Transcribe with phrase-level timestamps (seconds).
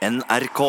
[0.00, 0.60] NRK.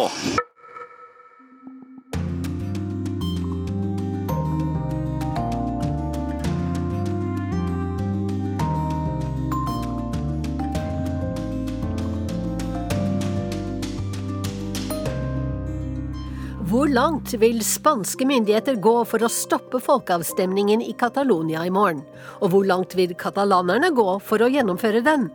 [16.67, 22.03] Hvor langt vil spanske myndigheter gå for å stoppe folkeavstemningen i Catalonia i morgen?
[22.43, 25.29] Og hvor langt vil katalanerne gå for å gjennomføre den?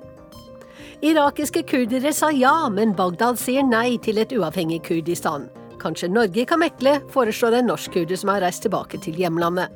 [1.05, 5.51] Irakiske kurdere sa ja, men Bagdad sier nei til et uavhengig Kurdistan.
[5.77, 9.75] Kanskje Norge kan mekle, foreslår en norsk kurder som har reist tilbake til hjemlandet.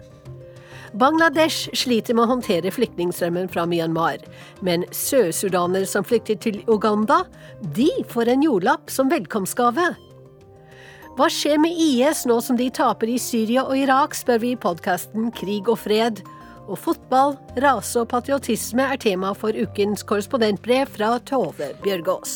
[0.99, 4.25] Bangladesh sliter med å håndtere flyktningstrømmen fra Myanmar,
[4.65, 7.21] men sørsudanere som flykter til Uganda,
[7.77, 9.93] de får en jordlapp som velkomstgave.
[11.19, 14.59] Hva skjer med IS nå som de taper i Syria og Irak, spør vi i
[14.59, 16.25] podkasten Krig og fred.
[16.71, 22.35] Og fotball, rase og patriotisme er tema for ukens korrespondentbrev fra Tove Bjørgaas.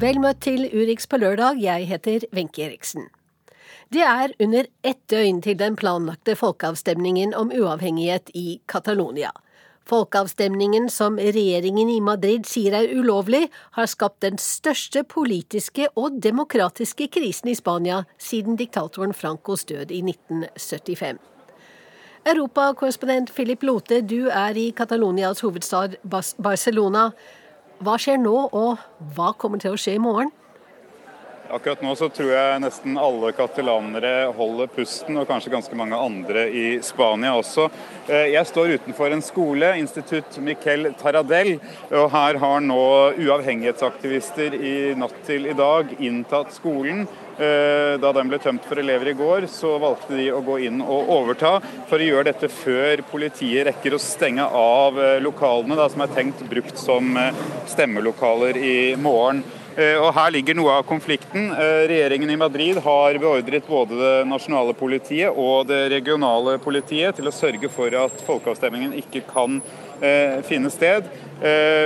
[0.00, 3.10] Vel møtt til Urix på lørdag, jeg heter Wenche Eriksen.
[3.92, 9.34] Det er under ett døgn til den planlagte folkeavstemningen om uavhengighet i Catalonia.
[9.90, 17.10] Folkeavstemningen som regjeringen i Madrid sier er ulovlig, har skapt den største politiske og demokratiske
[17.12, 21.29] krisen i Spania siden diktatoren Francos død i 1975.
[22.26, 25.96] Europakorrespondent Philip Lote, du er i Catalonias hovedstad
[26.42, 27.06] Barcelona.
[27.80, 28.76] Hva skjer nå, og
[29.16, 30.28] hva kommer til å skje i morgen?
[31.50, 36.44] Akkurat nå så tror jeg nesten alle katalanere holder pusten, og kanskje ganske mange andre
[36.46, 37.64] i Spania også.
[38.06, 41.56] Eh, jeg står utenfor en skole, Institutt Miquel Taradell,
[41.90, 42.84] og her har nå
[43.18, 47.08] uavhengighetsaktivister i natt til i dag inntatt skolen.
[47.40, 50.78] Eh, da den ble tømt for elever i går, så valgte de å gå inn
[50.84, 51.56] og overta
[51.90, 56.14] for å gjøre dette før politiet rekker å stenge av eh, lokalene da, som er
[56.14, 57.16] tenkt brukt som
[57.74, 59.42] stemmelokaler i morgen.
[59.76, 61.50] Eh, og Her ligger noe av konflikten.
[61.54, 67.30] Eh, regjeringen i Madrid har beordret både det nasjonale politiet og det regionale politiet til
[67.30, 69.60] å sørge for at folkeavstemningen ikke kan
[70.48, 71.08] finne sted.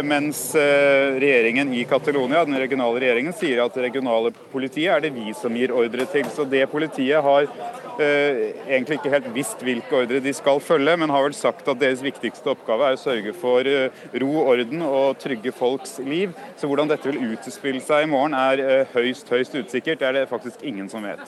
[0.07, 5.35] Mens regjeringen i Catalonia, den regionale regjeringen, sier at det regionale politiet er det vi
[5.39, 6.27] som gir ordre til.
[6.35, 7.47] Så det politiet har
[7.95, 11.79] Eh, egentlig ikke helt visst hvilke ordre de skal følge, men har vel sagt at
[11.79, 16.35] deres viktigste oppgave er å sørge for eh, ro, orden og trygge folks liv.
[16.59, 20.03] Så hvordan dette vil utspille seg i morgen er eh, høyst, høyst usikkert.
[20.03, 21.23] Det er det faktisk ingen som vet.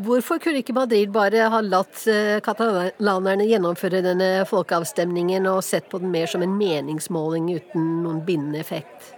[0.00, 2.02] Hvorfor kunne ikke Madrid bare ha latt
[2.46, 8.62] katalanerne gjennomføre denne folkeavstemningen og sett på den mer som en meningsmåling uten noen bindende
[8.62, 9.12] effekt?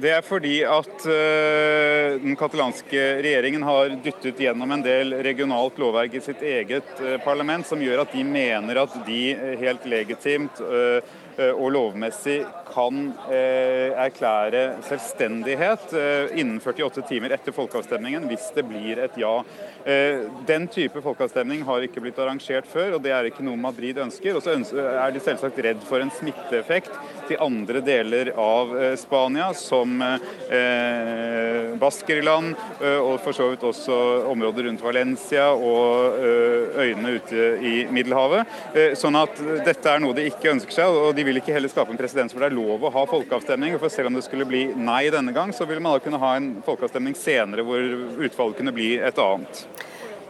[0.00, 6.16] Det er fordi at uh, den katalanske regjeringen har dyttet gjennom en del regionalt lovverk
[6.16, 9.20] i sitt eget uh, parlament, som gjør at de mener at de
[9.60, 10.62] helt legitimt
[11.38, 15.94] og lovmessig kan erklære selvstendighet
[16.38, 19.34] innen 48 timer etter folkeavstemningen hvis det blir et ja.
[19.84, 24.38] Den type folkeavstemning har ikke blitt arrangert før, og det er ikke noe Madrid ønsker.
[24.38, 26.94] Og så er de selvsagt redd for en smitteeffekt
[27.28, 33.98] til andre deler av eh, Spania, som eh, Baskerland eh, og for så vidt også
[34.30, 36.18] områder rundt Valencia og
[36.80, 38.48] øyene ute i Middelhavet.
[38.98, 41.92] Sånn at dette er noe de ikke ønsker seg, og de vil ikke heller skape
[41.92, 43.76] en presedens hvor det er lov å ha folkeavstemning.
[43.82, 46.34] For selv om det skulle bli nei denne gang, så vil man da kunne ha
[46.38, 47.80] en folkeavstemning senere hvor
[48.24, 49.64] utfallet kunne bli et annet.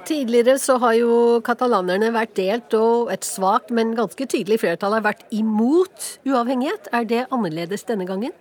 [0.04, 1.12] Tidligere så har jo
[1.44, 6.90] katalanerne vært delt, og et svakt, men ganske tydelig flertall har vært imot uavhengighet.
[6.92, 8.34] Er det annerledes denne gangen?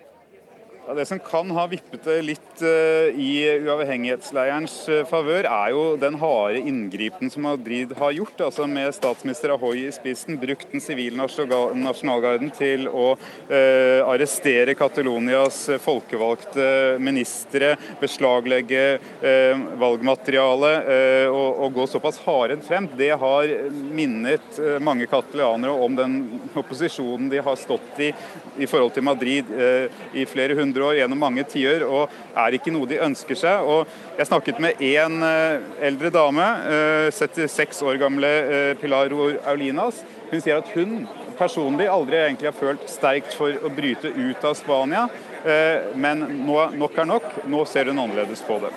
[0.84, 6.18] Det som kan ha vippet det litt uh, i uavhengighetsleierens uh, favør, er jo den
[6.20, 8.42] harde inngripen som Madrid har gjort.
[8.44, 15.62] altså Med statsminister Ahoy i spissen, brukt den sivile nasjonalgarden til å uh, arrestere Catalonias
[15.86, 16.68] folkevalgte
[17.00, 18.84] ministre, beslaglegge
[19.80, 20.72] valgmateriale
[21.32, 22.90] og, gå såpass hardhendt frem.
[22.98, 26.18] Det har minnet mange katalanere om den
[26.60, 28.12] opposisjonen de har stått i
[28.62, 29.50] i forhold til Madrid
[30.14, 33.66] i flere hundre 100 år gjennom mange tiår, og er ikke noe de ønsker seg.
[33.68, 33.88] Og
[34.18, 36.48] jeg snakket med én eh, eldre dame,
[37.14, 39.14] 76 eh, år gamle eh, Pilar
[39.50, 40.04] Aulinas.
[40.32, 41.04] Hun sier at hun
[41.38, 45.08] personlig aldri egentlig har følt sterkt for å bryte ut av Spania,
[45.98, 47.30] men nå, nok er nok.
[47.50, 48.72] Nå ser hun annerledes på det.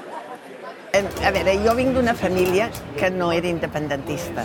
[0.95, 4.45] A ver, yo vengo de una familia que no era independentista.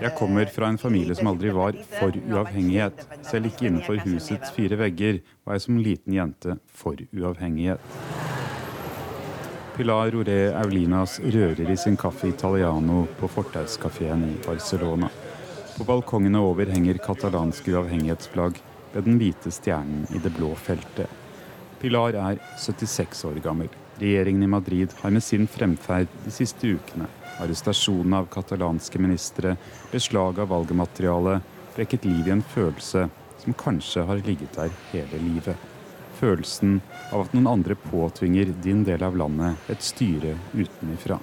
[0.00, 3.06] Jeg kommer fra en familie som aldri var for uavhengighet.
[3.26, 7.80] Selv ikke innenfor husets fire vegger var jeg som liten jente for uavhengighet.
[9.76, 15.10] Pilar Roré Aulinas rører i sin kaffe italiano på fortauskafeen i Barcelona.
[15.78, 18.62] På balkongene over henger katalanske uavhengighetsflagg
[18.92, 21.06] ved den hvite stjernen i det blå feltet.
[21.78, 23.70] Pilar er 76 år gammel.
[23.98, 27.08] Regjeringen i Madrid har med sin fremferd de siste ukene,
[27.42, 29.56] arrestasjonen av katalanske ministre,
[29.90, 31.40] beslag av valgmateriale,
[31.74, 33.08] vekket liv i en følelse
[33.42, 35.56] som kanskje har ligget der hele livet.
[36.20, 36.78] Følelsen
[37.10, 41.18] av at noen andre påtvinger din del av landet et styre utenifra.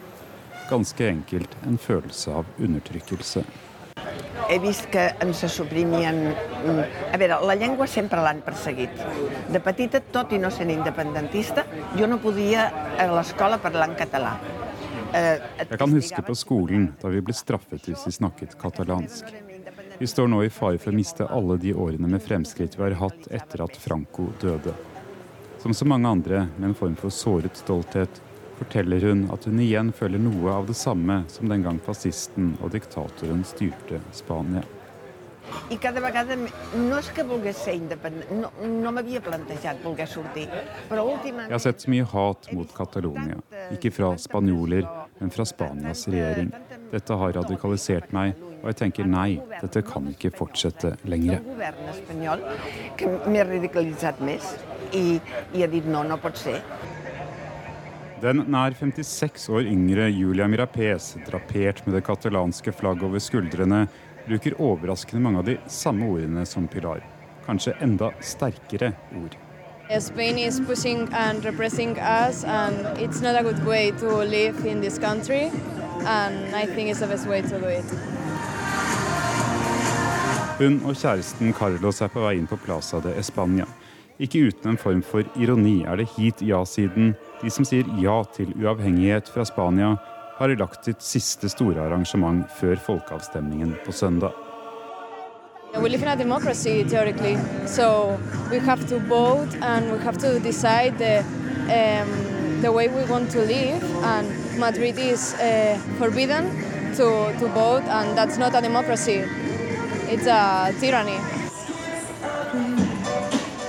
[0.67, 3.45] Ganske enkelt en følelse av undertrykkelse.
[4.49, 6.19] He vist que ens suprimien...
[6.65, 6.83] mm,
[7.13, 8.91] A veure, la llengua sempre l'han perseguit.
[9.51, 11.63] De petita, tot i no sent independentista,
[11.97, 12.67] jo no podia
[12.99, 14.35] a l'escola parlar en català.
[15.15, 15.39] Eh,
[15.69, 19.31] Jeg kan huske på skolen da vi ble straffet hvis vi snakket katalansk.
[19.97, 22.97] Vi står nå i fare for å miste alle de årene med fremskritt vi har
[22.99, 24.73] hatt etter at Franco døde.
[25.63, 28.21] Som så mange andre med en form for såret stolthet
[28.59, 32.73] forteller hun at hun igjen føler noe av det samme som den gang fascisten og
[32.75, 34.63] diktatoren styrte Spania.
[35.69, 40.49] I cada vegada no és que volgués ser independent, no, no m'havia plantejat voler sortir,
[40.89, 41.49] però últimament...
[41.49, 43.37] Jeg har sett så mye hat mot Catalonia.
[43.73, 44.87] Ikke fra spanjoler,
[45.19, 46.51] men fra Spanias regjering.
[46.91, 51.41] Dette har radikalisert meg, og jeg tenker nei, dette kan ikke fortsette lenger.
[54.95, 55.05] I,
[55.53, 56.61] i ha dit no, no pot ser.
[58.25, 63.83] Den nær 56 år yngre Julia Mirapes, drapert med det katalanske flagget over skuldrene,
[64.25, 67.03] bruker overraskende mange av de samme ordene som Pilar.
[67.45, 69.35] Kanskje enda sterkere ord.
[70.01, 74.81] Spain is pushing and repressing us, and it's not a good way to live in
[74.81, 75.51] this country.
[76.07, 77.85] And I think it's the best way to do it.
[80.57, 83.69] Hun og kjæresten Carlos er på vei inn på Plaza de España.
[84.17, 88.53] Ikke uten en form for ironi er det hit ja-siden, de som sier ja til
[88.59, 89.95] uavhengighet fra Spania,
[90.37, 94.31] har lagt sitt siste store arrangement før folkeavstemningen på søndag.
[95.75, 97.37] We live in a democracy, theoretically,
[97.67, 98.17] so
[98.49, 101.19] we have to vote and we have to decide the,
[101.67, 103.83] um, the way we want to live.
[104.03, 104.27] And
[104.57, 106.45] Madrid is uh, forbidden
[106.95, 109.23] to, to vote, and that's not a democracy,
[110.07, 111.44] it's a tyranny.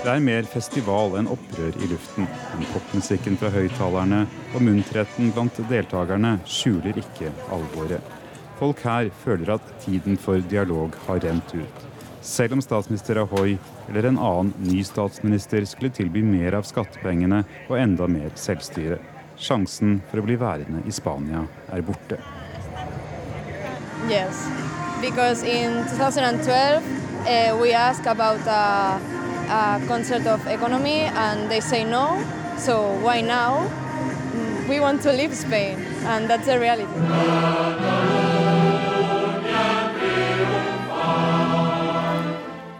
[0.07, 2.29] Det er mer festival enn opprør i luften.
[2.55, 4.21] Men popmusikken fra høyttalerne
[4.55, 8.13] og munterheten blant deltakerne skjuler ikke alvoret.
[8.61, 11.83] Folk her føler at tiden for dialog har rent ut.
[12.23, 13.57] Selv om statsminister Ahoy
[13.89, 19.01] eller en annen ny statsminister skulle tilby mer av skattepengene og enda mer selvstyre.
[19.35, 21.43] Sjansen for å bli værende i Spania
[21.75, 22.23] er borte.
[24.07, 24.47] Yes,
[25.03, 26.47] because in 2012
[27.27, 28.07] uh, we asked
[29.49, 32.19] a concert of economy and they say no.
[32.59, 33.67] So why now?
[34.35, 36.91] Mm, We want to leave Spain, and that's the reality.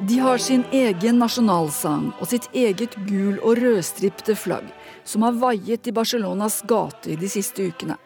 [0.01, 4.67] De har sin egen nasjonalsang og sitt eget gul- og rødstripte flagg,
[5.05, 7.97] som har vaiet i Barcelonas gater de siste ukene.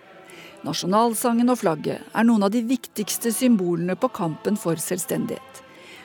[0.64, 5.62] Nasjonalsangen og flagget er noen av de viktigste symbolene på kampen for selvstendighet.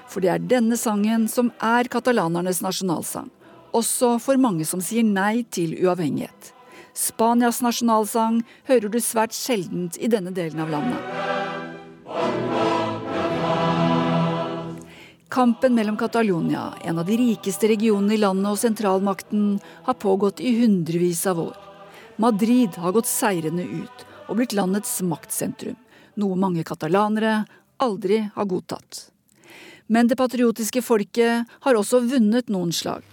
[0.10, 3.30] For det er denne sangen som er katalanernes nasjonalsang,
[3.76, 6.52] også for mange som sier nei til uavhengighet.
[6.96, 11.02] Spanias nasjonalsang hører du svært sjeldent i denne delen av landet.
[15.36, 20.54] Kampen mellom Catalonia, en av de rikeste regionene i landet og sentralmakten, har pågått i
[20.62, 21.58] hundrevis av år.
[22.16, 25.76] Madrid har gått seirende ut og blitt landets maktsentrum,
[26.16, 27.42] noe mange katalanere
[27.84, 29.10] aldri har godtatt.
[29.88, 33.04] Men det patriotiske folket har også vunnet noen slag.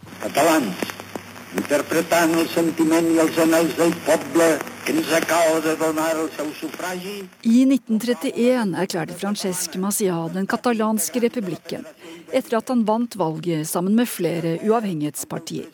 [7.43, 11.85] I 1931 erklærte Francesc Macià den katalanske republikken,
[12.33, 15.69] etter at han vant valget sammen med flere uavhengighetspartier.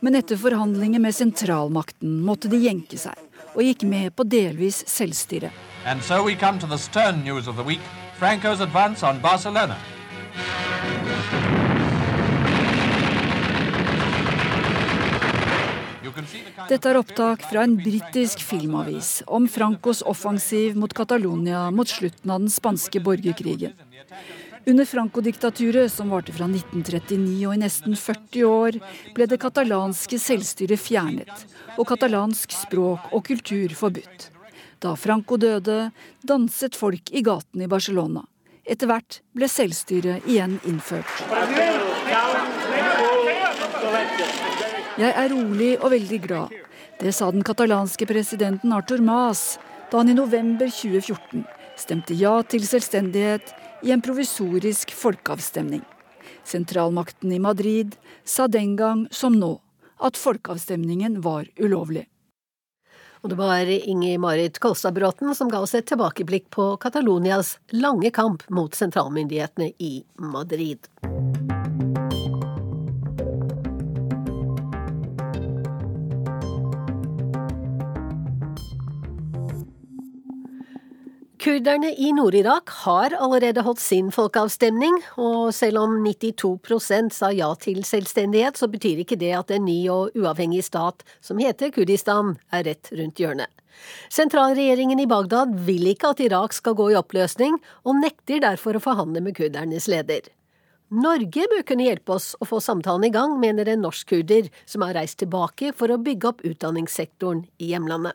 [0.00, 3.14] Men etter forhandlinger med sentralmakten måtte de jenke seg,
[3.52, 5.52] og gikk med på delvis selvstyre.
[5.84, 7.84] And so we come to the stern news of the week
[8.18, 9.76] Franco's advance on Barcelona.
[16.68, 22.42] Dette er opptak fra en britisk filmavis om Francos offensiv mot Catalonia mot slutten av
[22.42, 23.74] den spanske borgerkrigen.
[24.66, 28.78] Under Franco-diktaturet, som varte fra 1939 og i nesten 40 år,
[29.16, 34.28] ble det katalanske selvstyret fjernet, og katalansk språk og kultur forbudt.
[34.82, 35.90] Da Franco døde,
[36.22, 38.22] danset folk i gatene i Barcelona.
[38.62, 41.10] Etter hvert ble selvstyret igjen innført.
[45.00, 46.50] Jeg er rolig og veldig glad.
[47.00, 49.56] Det sa den katalanske presidenten Artur Mas
[49.88, 51.46] da han i november 2014
[51.80, 53.54] stemte ja til selvstendighet
[53.88, 55.80] i en provisorisk folkeavstemning.
[56.44, 59.54] Sentralmakten i Madrid sa den gang som nå
[60.02, 62.04] at folkeavstemningen var ulovlig.
[63.22, 68.44] Og det var Inger-Marit Kolstad Bråten som ga oss et tilbakeblikk på Catalonias lange kamp
[68.50, 70.90] mot sentralmyndighetene i Madrid.
[81.42, 87.80] Kurderne i Nord-Irak har allerede holdt sin folkeavstemning, og selv om 92% sa ja til
[87.82, 92.62] selvstendighet, så betyr ikke det at en ny og uavhengig stat som heter Kurdistan, er
[92.68, 93.50] rett rundt hjørnet.
[94.14, 98.86] Sentralregjeringen i Bagdad vil ikke at Irak skal gå i oppløsning, og nekter derfor å
[98.86, 100.30] forhandle med kurdernes leder.
[100.94, 104.86] Norge bør kunne hjelpe oss å få samtalen i gang, mener en norsk kurder som
[104.86, 108.14] har reist tilbake for å bygge opp utdanningssektoren i hjemlandet.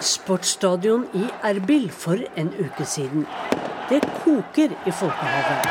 [0.00, 3.26] Sportsstadion i Erbil for en uke siden.
[3.90, 5.68] Det koker i folkehavet.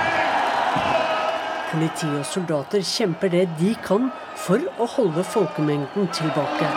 [1.71, 4.09] Politi og soldater kjemper det de kan
[4.45, 6.69] for å holde folkemengden tilbake.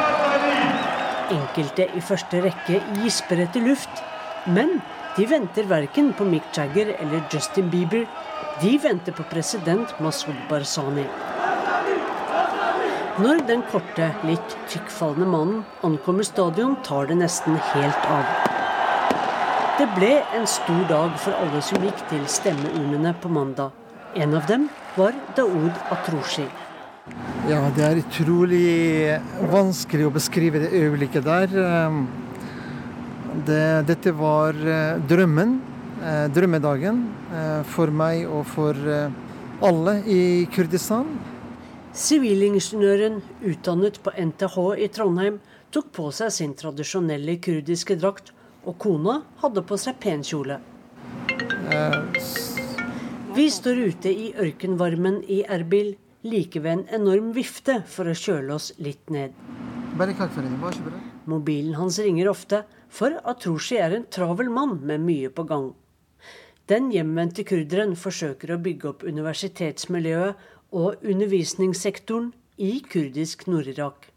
[1.35, 4.03] Enkelte i første rekke gisper etter luft,
[4.47, 4.79] men
[5.17, 8.07] de venter verken på Mick Jagger eller Justin Bieber.
[8.63, 11.07] De venter på president Masud Barzani.
[13.19, 18.29] Når den korte, litt tykkfallende mannen ankommer stadion, tar det nesten helt av.
[19.81, 23.73] Det ble en stor dag for alle som gikk til stemmeurnene på mandag.
[24.15, 26.45] En av dem var Daoud Atroshi.
[27.51, 28.69] Ja, det er utrolig
[29.51, 31.57] vanskelig å beskrive det øyeblikket der.
[31.59, 32.05] Ehm,
[33.49, 35.57] det, dette var eh, drømmen,
[36.05, 37.03] eh, drømmedagen,
[37.35, 38.79] eh, for meg og for
[39.59, 40.23] alle i
[40.55, 41.11] Kurdistan.
[41.97, 45.39] Sivilingeniøren, utdannet på NTH i Trondheim,
[45.73, 48.35] tok på seg sin tradisjonelle kurdiske drakt,
[48.69, 50.59] og kona hadde på seg penkjole.
[53.37, 55.95] Vi står ute i ørkenvarmen i Erbil,
[56.29, 59.33] like ved en enorm vifte for å kjøle oss litt ned.
[61.29, 65.73] Mobilen hans ringer ofte, for Atroshi er en travel mann med mye på gang.
[66.69, 70.37] Den hjemvendte kurderen forsøker å bygge opp universitetsmiljøet
[70.75, 74.09] og undervisningssektoren i kurdisk Nord-Irak.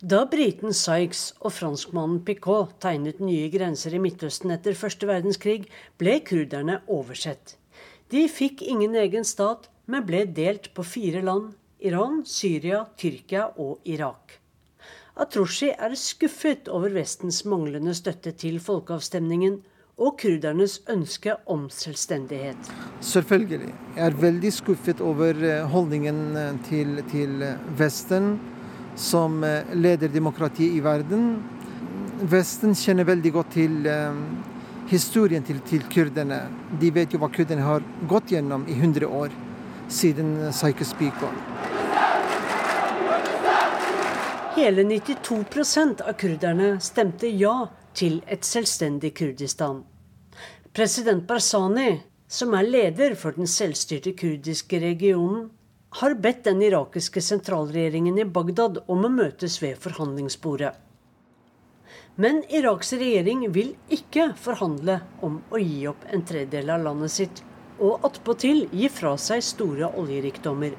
[0.00, 5.66] Da briten Sykes og franskmannen Picot tegnet nye grenser i Midtøsten etter første verdenskrig,
[6.00, 7.58] ble kurderne oversett.
[8.10, 11.52] De fikk ingen egen stat, men ble delt på fire land
[11.84, 14.38] Iran, Syria, Tyrkia og Irak.
[15.20, 19.60] Atroshi er skuffet over Vestens manglende støtte til folkeavstemningen,
[20.00, 22.70] og kurdernes ønske om selvstendighet.
[23.04, 23.72] Selvfølgelig.
[23.96, 27.44] Jeg er veldig skuffet over eh, holdningen eh, til, til
[27.76, 28.32] Vesten
[28.96, 31.34] som eh, leder demokratiet i verden.
[32.32, 33.86] Vesten kjenner veldig godt til
[34.90, 36.42] historien til, til, kurderne.
[36.80, 39.32] De vet jo hva kurderne har gått gjennom i 100 år
[39.88, 41.30] siden Sykes Biko.
[44.58, 49.84] Hele 92% av kurderne stemte ja til et selvstendig Kurdistan.
[50.72, 55.48] President Barzani, som er leder for den selvstyrte kurdiske regionen,
[55.98, 60.70] har bedt den irakiske sentralregjeringen i Bagdad om å møtes ved forhandlingsbordet.
[62.22, 67.42] Men Iraks regjering vil ikke forhandle om å gi opp en tredjedel av landet sitt,
[67.82, 70.78] og attpåtil gi fra seg store oljerikdommer.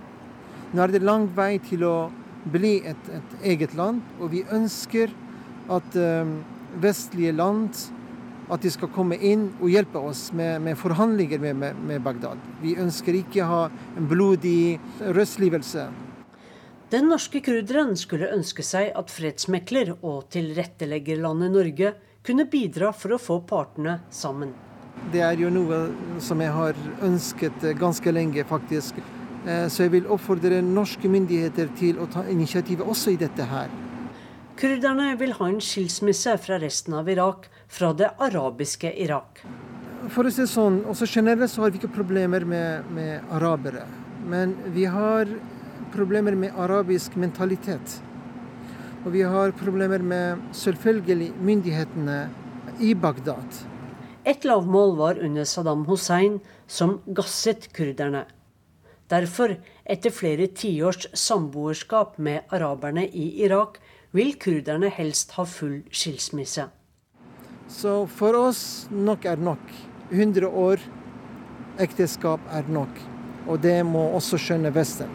[0.71, 1.95] Nå er det lang vei til å
[2.47, 5.11] bli et, et eget land, og vi ønsker
[5.67, 6.37] at um,
[6.79, 7.75] vestlige land
[8.51, 12.39] at de skal komme inn og hjelpe oss med, med forhandlinger med, med, med, Bagdad.
[12.61, 13.61] Vi ønsker ikke å ha
[13.97, 15.87] en blodig rødslivelse.
[16.91, 21.93] Den norske kurderen skulle ønske seg at fredsmekler og tilretteleggerlandet Norge
[22.27, 24.51] kunne bidra for å få partene sammen.
[25.13, 25.85] Det er jo noe
[26.21, 28.99] som jeg har ønsket ganske lenge, faktisk.
[29.47, 33.71] Eh, så jeg vil oppfordre norske myndigheter til å ta initiativet også i dette her.
[34.59, 39.41] Kurderne vil ha en skilsmisse fra resten av Irak, fra det arabiske Irak.
[40.11, 43.85] For å si sånn, også Generelt så har vi ikke problemer med, med arabere.
[44.27, 45.29] Men vi har
[45.93, 47.99] problemer med arabisk mentalitet.
[49.05, 52.17] Og vi har problemer med selvfølgelig myndighetene
[52.81, 53.61] i Bagdad.
[54.25, 58.25] Et lavmål var under Saddam Hussein, som gasset kurderne.
[59.09, 63.79] Derfor, etter flere tiårs samboerskap med araberne i Irak,
[64.15, 66.69] vil kurderne helst ha full skilsmisse.
[67.71, 69.63] Så for oss nok er nok.
[70.11, 70.81] 100 år
[71.79, 72.99] ekteskap er nok.
[73.47, 75.09] Og det må også skjønne Vesten.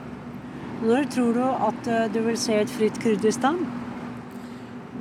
[0.83, 3.61] Når tror du at eh, du vil se et fritt Kurdistan?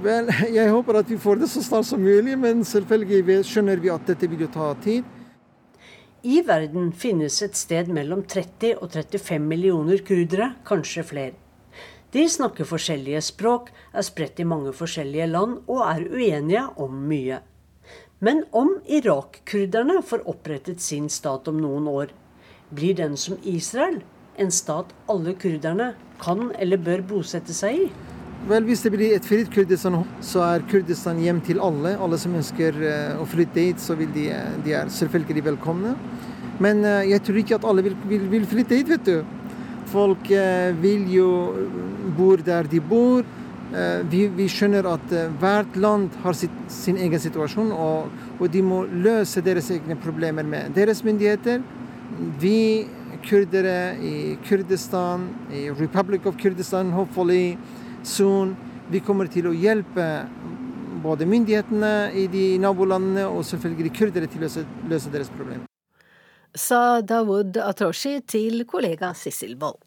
[0.04, 3.92] Vel, jeg håper at vi får det så snart som mulig, men selvfølgelig skjønner vi
[3.92, 5.12] at dette vil jo ta tid.
[6.26, 11.45] i verden finnes et sted mellom 30 og 35 millioner kurdere, kanskje flere.
[12.16, 17.42] De snakker forskjellige språk, er spredt i mange forskjellige land og er uenige om mye.
[18.24, 22.14] Men om Irak-kurderne får opprettet sin stat om noen år,
[22.72, 24.00] blir den som Israel
[24.40, 25.92] en stat alle kurderne
[26.24, 27.92] kan eller bør bosette seg i?
[28.48, 31.98] Vel, Hvis det blir et fritt Kurdistan, så er Kurdistan hjem til alle.
[32.00, 34.30] Alle som ønsker uh, å flytte hit, så vil de,
[34.64, 35.98] de er selvfølgelig velkomne.
[36.64, 39.18] Men uh, jeg tror ikke at alle vil, vil, vil flytte hit, vet du.
[39.92, 41.30] Folk uh, vil jo
[42.18, 43.26] bo der de bor.
[44.08, 45.10] Vi, vi, skjønner at
[45.42, 50.46] hvert land har sitt, sin egen situasjon, og, og de må løse deres egne problemer
[50.48, 51.66] med deres myndigheter.
[52.40, 52.86] Vi
[53.26, 57.58] kurdere i Kurdistan, i Republic of Kurdistan, hopefully
[58.04, 58.56] soon.
[58.90, 60.08] Vi kommer til å hjelpe
[61.04, 65.75] både myndighetene i de nabolandene og selvfølgelig kurdere til å løse, løse deres problemer.
[66.56, 69.82] Sa Dawood Atroshi til kollega Sissel Wold.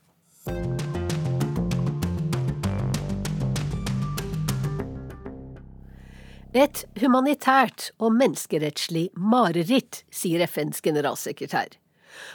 [6.53, 11.73] Et humanitært og menneskerettslig mareritt, sier FNs generalsekretær.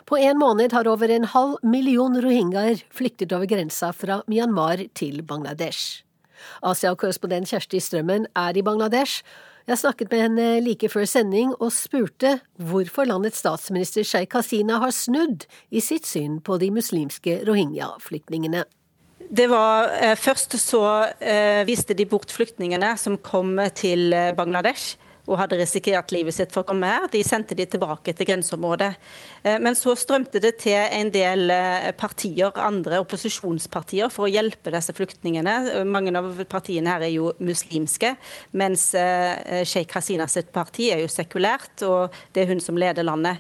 [0.10, 5.22] På en måned har over en halv million rohingyaer flyktet over grensa fra Myanmar til
[5.22, 6.02] Bangladesh.
[6.66, 9.22] Asia-korrespondent Kjersti Strømmen er i Bangladesh.
[9.64, 14.92] Jeg snakket med henne like før sending og spurte hvorfor landets statsminister Sheikh Hasina har
[14.92, 18.66] snudd i sitt syn på de muslimske rohingya-flyktningene.
[19.24, 20.84] Det var eh, Først så
[21.24, 26.52] eh, viste de bort flyktningene som kom til eh, Bangladesh og hadde risikert livet sitt
[26.54, 27.08] for å komme her.
[27.12, 28.90] De sendte de tilbake til grenseområdet.
[29.44, 34.74] Eh, men så strømte det til en del eh, partier, andre opposisjonspartier, for å hjelpe
[34.74, 35.86] disse flyktningene.
[35.88, 38.16] Mange av partiene her er jo muslimske,
[38.60, 43.08] mens eh, Sheikh Hasina sitt parti er jo sekulært, og det er hun som leder
[43.08, 43.40] landet.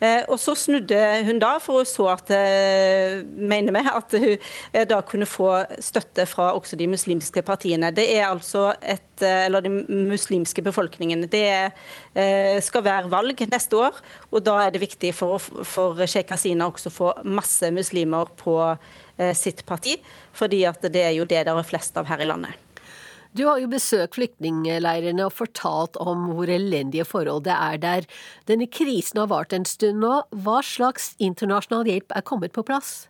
[0.00, 4.30] Eh, og så snudde hun da, for hun så at eh, mener vi, at hun
[4.72, 5.50] eh, da kunne få
[5.82, 7.92] støtte fra også de muslimske partiene.
[7.92, 11.26] Det er altså et eller den muslimske befolkningen.
[11.28, 11.44] Det
[12.64, 13.98] skal være valg neste år,
[14.32, 18.56] og da er det viktig for, for Sheikh Hasina også å få masse muslimer på
[19.36, 19.98] sitt parti,
[20.32, 22.69] fordi at det er jo det det er flest av her i landet.
[23.30, 28.08] Du har jo besøkt flyktningleirene og fortalt om hvor elendige forhold det er der.
[28.50, 30.16] Denne krisen har vart en stund nå.
[30.34, 33.06] Hva slags internasjonal hjelp er kommet på plass?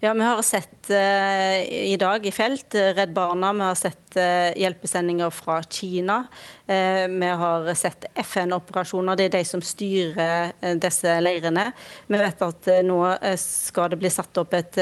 [0.00, 4.52] Ja, Vi har sett uh, i dag i felt Redd Barna, vi har sett uh,
[4.60, 6.26] hjelpesendinger fra Kina.
[6.68, 10.52] Uh, vi har sett FN-operasjoner, det er de som styrer
[10.82, 11.70] disse leirene.
[12.12, 12.98] Vi vet at nå
[13.40, 14.76] skal det bli satt opp et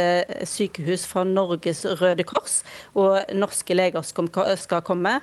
[0.49, 2.63] sykehus fra Norges Røde Kors,
[2.99, 5.15] og norske leger skal komme.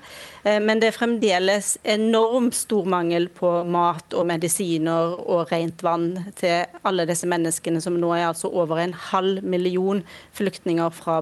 [0.43, 6.63] Men det er fremdeles enormt stor mangel på mat og medisiner og rent vann til
[6.87, 9.50] alle disse menneskene, som nå er altså over en halv million
[10.33, 11.21] flyktninger fra,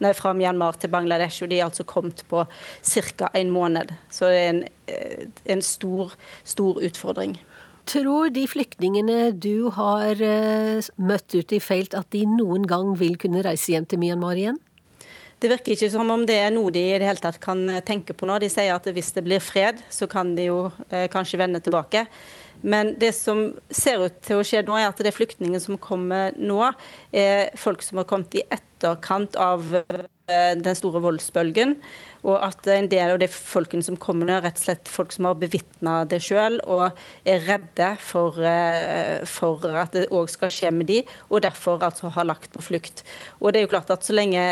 [0.00, 1.42] nei, fra, Myanmar til Bangladesh.
[1.42, 2.44] og De er altså kommet på
[2.82, 3.28] ca.
[3.34, 3.92] en måned.
[4.10, 6.12] Så det er en, eh, en stor,
[6.44, 7.38] stor utfordring.
[7.86, 13.16] Tror de flyktningene du har uh, møtt ute i felt at de noen gang vil
[13.18, 14.60] kunne reise hjem til Myanmar igjen?
[15.40, 18.12] Det virker ikke som om det er noe de i det hele tatt kan tenke
[18.12, 18.36] på nå.
[18.42, 20.58] De sier at hvis det blir fred, så kan de jo
[20.90, 22.04] eh, kanskje vende tilbake.
[22.62, 25.80] Men det som ser ut til å skje nå, er at det er flyktninger som
[25.80, 26.60] kommer nå,
[27.12, 31.78] er folk som har kommet i etterkant av eh, den store voldsbølgen.
[32.26, 35.14] Og at en del av de folkene som kommer nå, er rett og slett folk
[35.14, 36.90] som har bevitna det sjøl, og
[37.28, 42.10] er redde for, eh, for at det òg skal skje med de, og derfor altså
[42.12, 43.02] har lagt på flukt.
[43.40, 44.42] Og det er jo klart at Så lenge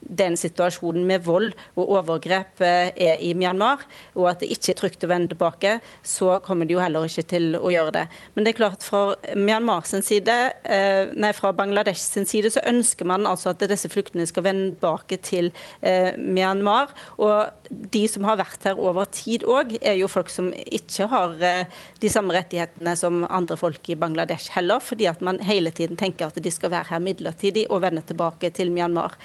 [0.00, 3.82] den situasjonen med vold og overgrep eh, er i Myanmar,
[4.14, 7.26] og at det ikke er trygt å vende tilbake, så kommer de jo heller ikke
[7.28, 8.06] til å gjøre det.
[8.34, 12.64] Men det er klart fra Myanmar sin side, eh, nei, fra Bangladesh sin side så
[12.64, 16.94] ønsker man altså at disse flyktningene skal vende tilbake til Myanmar.
[17.20, 21.34] Og de som har vært her over tid òg, er jo folk som ikke har
[21.44, 25.98] eh, de samme rettighetene som andre folk i Bangladesh heller, fordi at man hele tiden
[26.00, 29.16] tenker at de skal være her midlertidig og vende tilbake til Myanmar.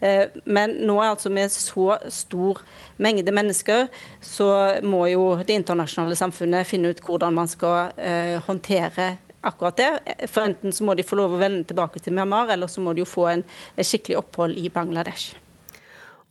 [0.00, 2.62] Eh, men nå er altså med så stor
[3.02, 3.86] mengde mennesker,
[4.24, 4.50] så
[4.82, 9.90] må jo det internasjonale samfunnet finne ut hvordan man skal eh, håndtere akkurat det.
[10.32, 12.94] For enten så må de få lov å vende tilbake til Myanmar, eller så må
[12.94, 13.44] de jo få en
[13.78, 15.36] skikkelig opphold i Bangladesh.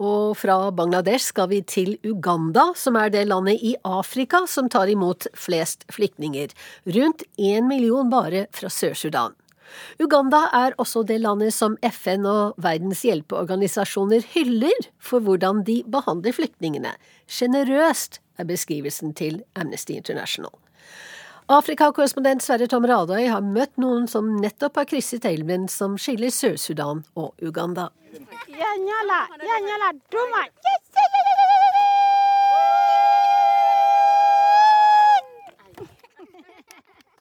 [0.04, 4.92] Og fra Bangladesh skal vi til Uganda, som er det landet i Afrika som tar
[4.92, 6.52] imot flest flyktninger.
[6.86, 9.36] Rundt én million bare fra Sør-Sudan.
[10.00, 16.36] Uganda er også det landet som FN og verdens hjelpeorganisasjoner hyller for hvordan de behandler
[16.36, 16.94] flyktningene.
[17.28, 20.54] Sjenerøst er beskrivelsen til Amnesty International.
[21.46, 27.04] Afrikakorrespondent Sverre Tom Radøy har møtt noen som nettopp har krysset elven som skiller Sør-Sudan
[27.14, 27.92] og Uganda.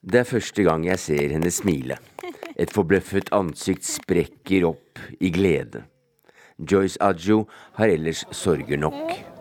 [0.01, 1.99] Det er første gang jeg ser henne smile.
[2.57, 5.85] Et forbløffet ansikt sprekker opp i glede.
[6.57, 7.43] Joyce Adjo
[7.77, 9.34] har ellers sorger nok.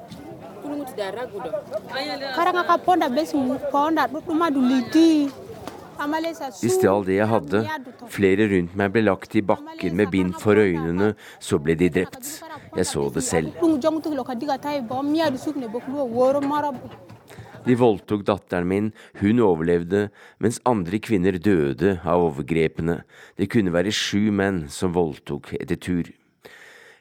[6.62, 7.60] De stjal det jeg hadde.
[8.10, 12.42] Flere rundt meg ble lagt i bakken med bind for øynene, så ble de drept.
[12.74, 13.54] Jeg så det selv.
[17.64, 18.90] De voldtok datteren min,
[19.22, 20.08] hun overlevde,
[20.42, 22.98] mens andre kvinner døde av overgrepene.
[23.38, 26.10] Det kunne være sju menn som voldtok etter tur.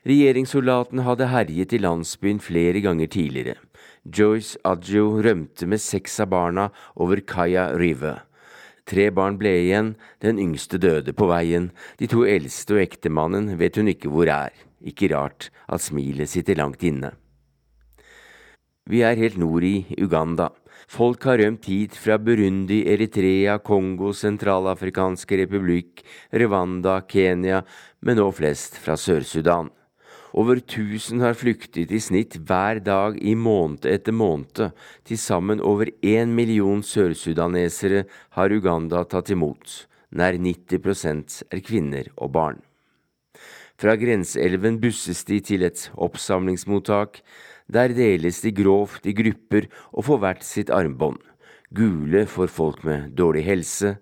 [0.08, 3.56] Regjeringssoldatene hadde herjet i landsbyen flere ganger tidligere.
[4.04, 6.68] Joyce Adjo rømte med seks av barna
[7.00, 8.26] over Kaya River.
[8.84, 13.80] Tre barn ble igjen, den yngste døde på veien, de to eldste og ektemannen vet
[13.80, 14.52] hun ikke hvor er,
[14.84, 17.14] ikke rart at smilet sitter langt inne.
[18.92, 20.50] Vi er helt nord i Uganda.
[20.92, 26.04] Folk har rømt hit fra Burundi, Eritrea, Kongo, Sentralafrikanske republikk,
[26.36, 27.62] Rwanda, Kenya,
[28.04, 29.72] men nå flest fra Sør-Sudan.
[30.34, 34.72] Over 1000 har flyktet i snitt hver dag i måned etter måned.
[35.06, 39.86] Til sammen over én million sørsudanesere har Uganda tatt imot.
[40.10, 42.64] Nær 90% er kvinner og barn.
[43.78, 47.22] Fra grenseelven busses de til et oppsamlingsmottak.
[47.70, 51.22] Der deles de grovt i grupper og får hvert sitt armbånd.
[51.74, 53.96] Gule for folk med dårlig helse,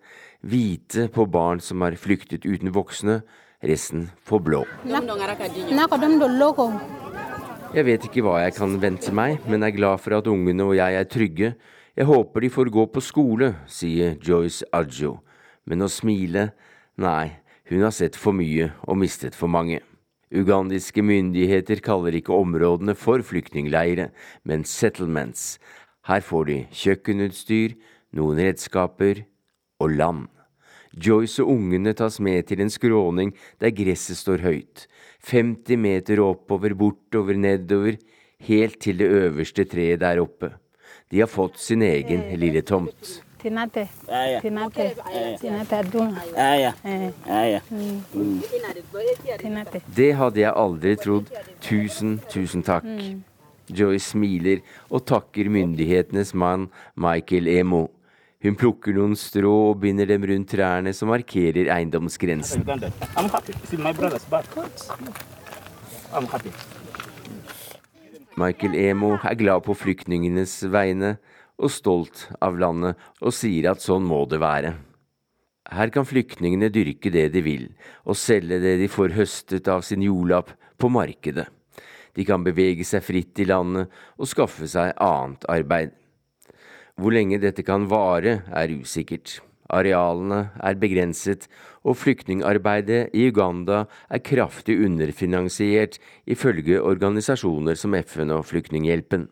[0.44, 3.22] hvite på barn som har flyktet uten voksne,
[3.62, 4.62] resten får blå.
[7.72, 10.76] Jeg vet ikke hva jeg kan vente meg, men er glad for at ungene og
[10.76, 11.54] jeg er trygge.
[11.96, 15.20] Jeg håper de får gå på skole, sier Joyce Adjo.
[15.68, 16.50] Men å smile?
[17.00, 17.38] Nei,
[17.72, 19.80] hun har sett for mye og mistet for mange.
[20.32, 24.10] Ugandiske myndigheter kaller ikke områdene for flyktningleire,
[24.48, 25.60] men settlements.
[26.08, 27.76] Her får de kjøkkenutstyr,
[28.16, 29.26] noen redskaper
[29.80, 30.30] og land.
[30.92, 34.88] Joyce og ungene tas med til en skråning der gresset står høyt.
[35.30, 37.98] 50 meter oppover, bortover, nedover,
[38.48, 40.52] helt til det øverste treet der oppe.
[41.12, 43.22] De har fått sin egen lille tomt.
[49.96, 51.32] Det hadde jeg aldri trodd.
[51.62, 52.86] Tusen, tusen takk.
[53.72, 57.88] Joyce smiler og takker myndighetenes mann Michael Emo.
[58.42, 62.66] Hun plukker noen strå og binder dem rundt trærne som markerer eiendomsgrensen.
[68.42, 71.16] Michael Emo er glad på flyktningenes vegne
[71.62, 74.74] og stolt av landet, og sier at sånn må det være.
[75.72, 77.68] Her kan flyktningene dyrke det de vil,
[78.04, 80.50] og selge det de får høstet av sin jordlapp,
[80.82, 81.46] på markedet.
[82.18, 85.94] De kan bevege seg fritt i landet og skaffe seg annet arbeid.
[87.02, 89.40] Hvor lenge dette kan vare, er usikkert.
[89.74, 91.48] Arealene er begrenset,
[91.82, 95.98] og flyktningarbeidet i Uganda er kraftig underfinansiert,
[96.30, 99.26] ifølge organisasjoner som FN og Flyktninghjelpen.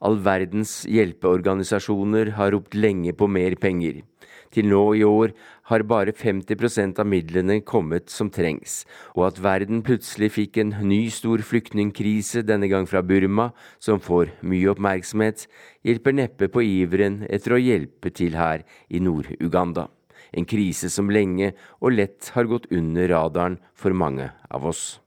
[0.00, 4.04] All verdens hjelpeorganisasjoner har ropt lenge på mer penger.
[4.50, 5.30] Til nå i år
[5.70, 8.82] har bare 50% av midlene kommet som trengs,
[9.14, 14.34] og at verden plutselig fikk en ny stor flyktningkrise, denne gang fra Burma, som får
[14.42, 15.46] mye oppmerksomhet,
[15.86, 19.86] hjelper neppe på iveren etter å hjelpe til her i Nord-Uganda.
[20.34, 24.98] En krise som lenge og lett har gått under radaren for mange av oss.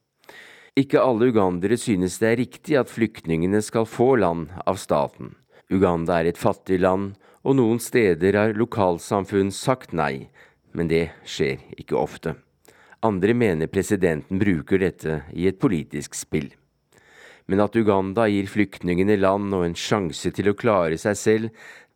[0.79, 5.35] Ikke alle ugandere synes det er riktig at flyktningene skal få land av staten.
[5.69, 10.29] Uganda er et fattig land, og noen steder har lokalsamfunn sagt nei,
[10.73, 12.35] men det skjer ikke ofte.
[13.03, 16.53] Andre mener presidenten bruker dette i et politisk spill.
[17.51, 21.49] Men at Uganda gir flyktningene land og en sjanse til å klare seg selv,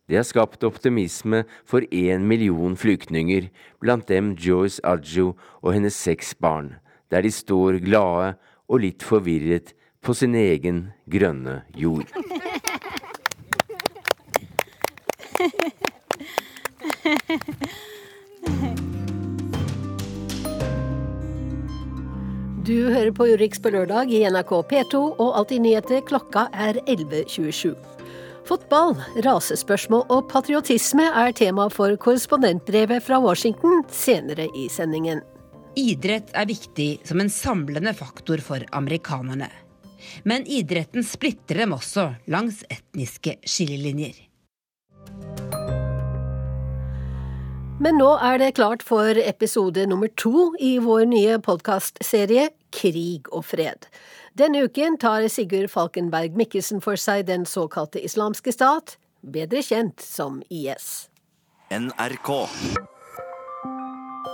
[0.08, 3.48] det har skapt optimisme for én million flyktninger,
[3.80, 6.74] blant dem Joyce Adjo og hennes seks barn,
[7.12, 8.34] der de står glade
[8.68, 12.08] og litt forvirret på sin egen grønne jord.
[22.68, 26.02] Du hører på Urix på lørdag i NRK P2 og Alltid nyheter.
[26.04, 27.70] Klokka er 11.27.
[28.44, 28.92] Fotball,
[29.24, 35.24] rasespørsmål og patriotisme er tema for korrespondentbrevet fra Washington senere i sendingen.
[35.80, 39.48] Idrett er viktig som en samlende faktor for amerikanerne.
[40.28, 44.27] Men idretten splitter dem også langs etniske skillelinjer.
[47.78, 53.46] Men nå er det klart for episode nummer to i vår nye podkastserie Krig og
[53.46, 53.86] fred.
[54.38, 60.42] Denne uken tar Sigurd Falkenberg Mikkelsen for seg den såkalte islamske stat, bedre kjent som
[60.50, 61.08] IS.
[61.70, 62.34] NRK.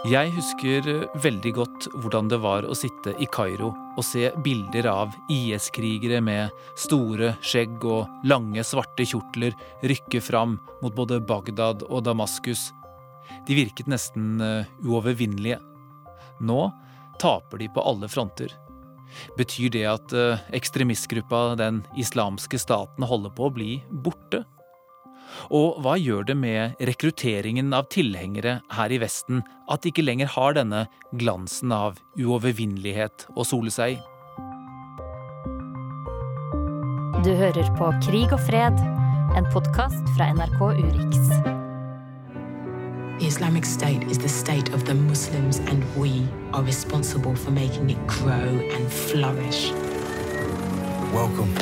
[0.05, 0.85] Jeg husker
[1.25, 6.53] veldig godt hvordan det var å sitte i Kairo og se bilder av IS-krigere med
[6.77, 12.69] store skjegg og lange, svarte kjortler rykke fram mot både Bagdad og Damaskus
[13.47, 15.61] de virket nesten eh, uovervinnelige.
[16.45, 16.61] Nå
[17.23, 18.53] taper de på alle fronter.
[19.39, 24.45] Betyr det at eh, ekstremistgruppa Den islamske staten holder på å bli borte?
[25.55, 30.31] Og hva gjør det med rekrutteringen av tilhengere her i Vesten at de ikke lenger
[30.37, 34.03] har denne glansen av uovervinnelighet å sole seg i?
[37.25, 38.81] Du hører på Krig og fred,
[39.39, 41.21] en podkast fra NRK Urix.
[43.25, 48.07] Islamic State is the state of the Muslims, and we are responsible for making it
[48.07, 49.73] grow and flourish.
[51.15, 51.55] Welcome.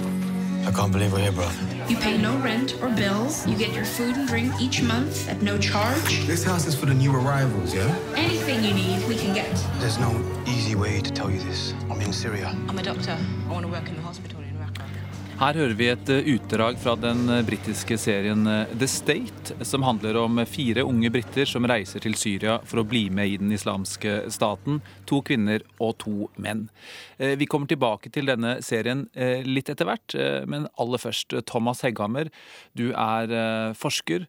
[0.66, 1.81] I can't believe we're here, brother.
[1.92, 3.46] You pay no rent or bills.
[3.46, 6.24] You get your food and drink each month at no charge.
[6.26, 7.94] This house is for the new arrivals, yeah?
[8.16, 9.54] Anything you need, we can get.
[9.78, 10.10] There's no
[10.46, 11.74] easy way to tell you this.
[11.90, 12.56] I'm in Syria.
[12.66, 13.18] I'm a doctor.
[13.46, 14.41] I want to work in the hospital.
[15.42, 19.82] Her hører vi et eh, utdrag fra den eh, britiske serien eh, The State, som
[19.82, 23.50] handler om fire unge briter som reiser til Syria for å bli med i den
[23.50, 24.78] islamske staten.
[25.10, 26.68] To kvinner og to menn.
[27.18, 29.04] Vi kommer tilbake til denne serien
[29.46, 30.14] litt etter hvert,
[30.50, 32.30] men aller først Thomas Hegghammer.
[32.78, 34.26] Du er forsker.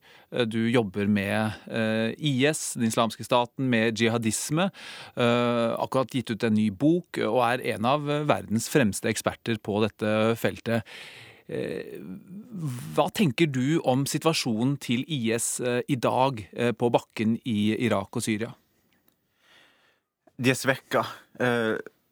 [0.49, 4.69] Du jobber med IS, den islamske staten, med jihadisme.
[5.15, 10.33] Akkurat gitt ut en ny bok og er en av verdens fremste eksperter på dette
[10.41, 10.87] feltet.
[11.47, 11.99] Eh,
[12.95, 18.15] hva tenker du om situasjonen til IS eh, i dag eh, på bakken i Irak
[18.15, 18.53] og Syria?
[20.39, 21.03] De er svekka.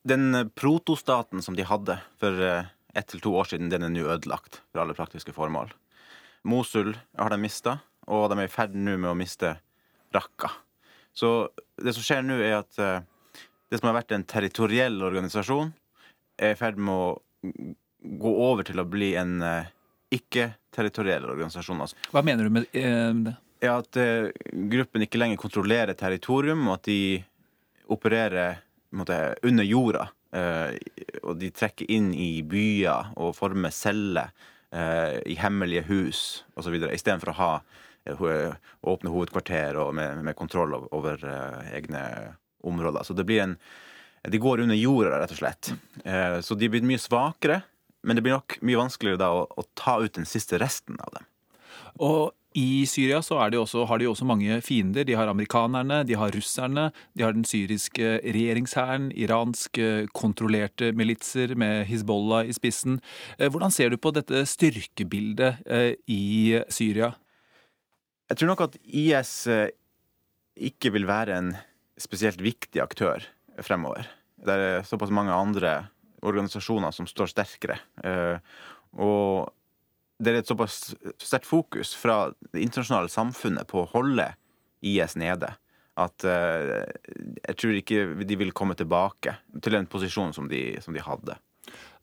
[0.06, 4.60] Den protostaten som de hadde for ett til to år siden, den er nå ødelagt
[4.70, 5.72] for alle praktiske formål.
[6.46, 7.80] Mosul har de mista,
[8.12, 9.56] og de er i ferd nå med å miste
[10.12, 10.52] Raqqa.
[11.16, 12.78] Så det som skjer nå, er at
[13.72, 15.72] det som har vært en territoriell organisasjon,
[16.42, 17.72] er i ferd med å
[18.22, 19.70] gå over til å bli en uh,
[20.12, 21.84] ikke-territoriell organisasjon.
[21.86, 22.00] Altså.
[22.12, 23.36] Hva mener du med uh, det?
[23.62, 23.94] Ja, At
[24.74, 27.22] gruppen ikke lenger kontrollerer territorium, og at de
[27.94, 28.64] opererer
[28.98, 30.08] måte, under jorda.
[31.22, 34.32] og de trekker inn i byer og former celler
[35.28, 36.22] i hemmelige hus
[36.56, 36.74] osv.
[36.88, 37.52] Istedenfor å ha
[38.10, 41.22] åpne hovedkvarter og med, med kontroll over
[41.72, 42.02] egne
[42.66, 43.06] områder.
[43.06, 43.58] Så det blir en
[44.22, 45.72] De går under jorda, rett og slett.
[46.46, 47.62] så de er blitt mye svakere.
[48.06, 51.14] Men det blir nok mye vanskeligere da å, å ta ut den siste resten av
[51.18, 51.26] dem.
[52.02, 55.06] Og i Syria så de også, har de også mange fiender.
[55.08, 61.56] De har amerikanerne, de har russerne, de har den syriske regjeringshæren, iransk eh, kontrollerte militser
[61.56, 63.00] med Hizbollah i spissen.
[63.38, 67.14] Eh, hvordan ser du på dette styrkebildet eh, i Syria?
[68.32, 69.34] Jeg tror nok at IS
[70.56, 71.50] ikke vil være en
[72.00, 73.26] spesielt viktig aktør
[73.60, 74.08] fremover.
[74.40, 75.74] Det er såpass mange andre
[76.24, 77.76] organisasjoner som står sterkere.
[78.08, 78.40] Eh,
[78.96, 79.52] og
[80.22, 84.30] det er et såpass sterkt fokus fra det internasjonale samfunnet på å holde
[84.86, 85.52] IS nede
[86.00, 91.04] at jeg tror ikke de vil komme tilbake til den posisjonen som de, som de
[91.04, 91.36] hadde.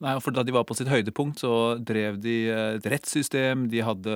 [0.04, 4.16] Nei, for Da de var på sitt høydepunkt, så drev de et rettssystem, de hadde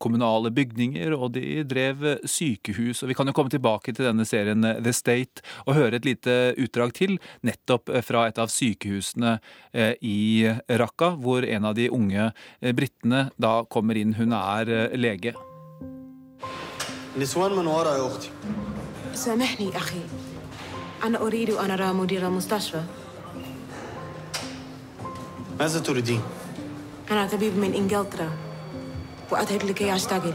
[0.00, 3.02] kommunale bygninger, og de drev sykehus.
[3.02, 6.54] Og Vi kan jo komme tilbake til denne serien The State og høre et lite
[6.56, 9.38] utdrag til, nettopp fra et av sykehusene
[9.74, 14.16] eh, i Raqqa, hvor en av de unge eh, britene da kommer inn.
[14.16, 15.34] Hun er eh, lege.
[19.14, 20.00] سامحني أخي
[21.04, 22.82] أنا أريد أن أرى مدير المستشفى
[25.60, 26.20] ماذا تريدين؟
[27.10, 28.30] أنا طبيب من إنجلترا
[29.30, 30.34] وأذهب لكي أشتغل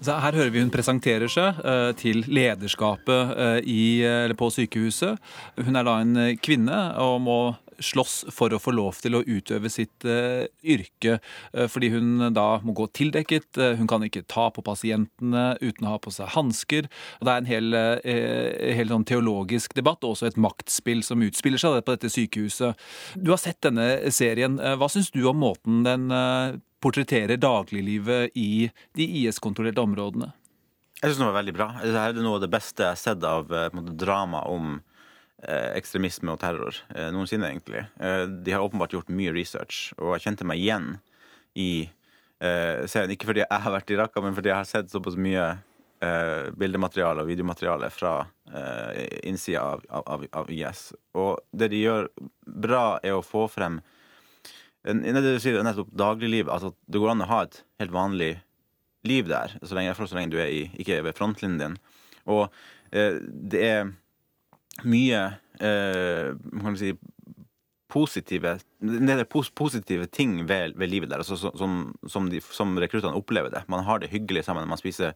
[0.00, 5.16] Så her hører vi hun presenterer seg uh, til lederskapet uh, i, uh, på sykehuset.
[5.56, 7.38] Hun er da en kvinne og må
[7.79, 11.17] slåss for å få lov til å utøve sitt uh, yrke.
[11.55, 15.87] Uh, fordi hun da må gå tildekket, uh, hun kan ikke ta på pasientene uten
[15.87, 16.89] å ha på seg hansker.
[17.23, 17.79] Det er en hel,
[18.77, 22.79] hel sånn teologisk debatt og også et maktspill som utspiller seg på dette sykehuset.
[23.15, 24.59] Du har sett denne serien.
[24.79, 26.07] Hva syns du om måten den
[26.83, 30.33] portretterer dagliglivet i de IS-kontrollerte områdene?
[30.99, 31.69] Jeg syns den var veldig bra.
[31.83, 33.51] Dette er noe av det beste jeg har sett av
[33.99, 34.92] drama om Eh,
[35.77, 37.85] ekstremisme og terror eh, noensinne, egentlig.
[37.99, 40.95] Eh, de har åpenbart gjort mye research, og jeg kjente meg igjen
[41.59, 41.73] i
[42.43, 43.11] serien.
[43.13, 45.45] Ikke fordi jeg har vært i Raqqa, men fordi jeg har sett såpass mye
[46.03, 48.13] eh, bildemateriale og videomateriale fra
[48.51, 50.89] eh, innsida av, av, av IS.
[51.19, 52.09] Og det de gjør
[52.43, 53.81] bra, er å få frem
[54.83, 56.51] det du sier, nettopp dagliglivet.
[56.51, 58.33] Altså det går an å ha et helt vanlig
[59.07, 61.77] liv der, så lenge, så lenge du er i, ikke ved frontlinjen din.
[62.31, 62.47] Og
[62.91, 63.93] eh, det er
[64.81, 65.23] mye
[65.61, 66.33] eh,
[66.63, 66.93] kan si,
[67.93, 72.73] positive det er pos positive ting ved, ved livet der, altså, som, som, de, som
[72.81, 73.63] rekruttene opplever det.
[73.71, 74.67] Man har det hyggelig sammen.
[74.67, 75.13] Man spiser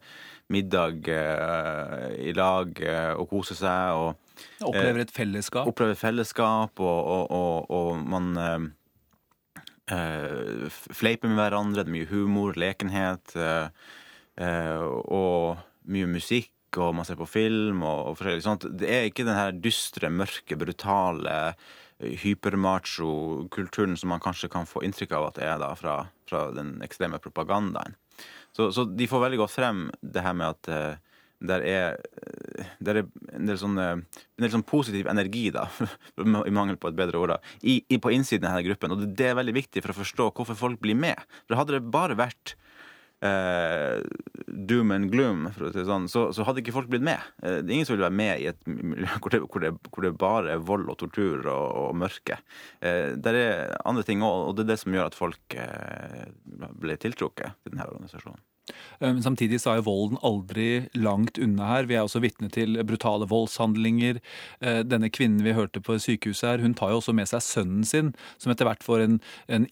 [0.52, 3.98] middag eh, i lag eh, og koser seg.
[3.98, 5.68] Og, Opplever et fellesskap.
[5.68, 8.30] Opplever et fellesskap, og, og, og, og man
[9.90, 11.82] eh, fleiper med hverandre.
[11.82, 13.34] Det er mye humor, lekenhet.
[13.36, 13.68] eh,
[14.38, 18.66] eh, og mye musikk, og man ser på film og, og forskjellig sånt.
[18.80, 24.84] Det er ikke den her dystre, mørke, brutale eh, hypermacho-kulturen som man kanskje kan få
[24.86, 27.96] inntrykk av at det er da fra, fra den ekstreme propagandaen.
[28.56, 31.08] Så, så de får veldig godt frem det her med at eh,
[31.48, 34.06] der er, eh, der er en del sånn, en
[34.42, 35.68] del sånn positiv energi, da,
[36.18, 38.94] i mangel på et bedre ord, da, i, i, på innsiden av denne gruppen.
[38.94, 41.28] Og det er veldig viktig for å forstå hvorfor folk blir med.
[41.46, 42.58] For hadde det bare vært
[43.24, 44.00] eh,
[44.46, 47.22] doom and gloom, si sånn, så, så hadde ikke folk blitt med.
[47.42, 49.72] Eh, det er ingen som vil være med i et miljø hvor det, hvor det,
[49.88, 52.40] hvor det bare er vold og tortur og, og mørke.
[52.80, 56.28] Eh, det er andre ting òg, og det er det som gjør at folk eh,
[56.78, 58.42] ble tiltrukket til denne organisasjonen.
[59.00, 61.86] Eh, Men samtidig så er jo volden aldri langt unna her.
[61.90, 64.20] Vi er også vitne til brutale voldshandlinger.
[64.60, 67.84] Eh, Denne kvinnen vi hørte på sykehuset her, hun tar jo også med seg sønnen
[67.84, 69.66] sin, som etter hvert får en, en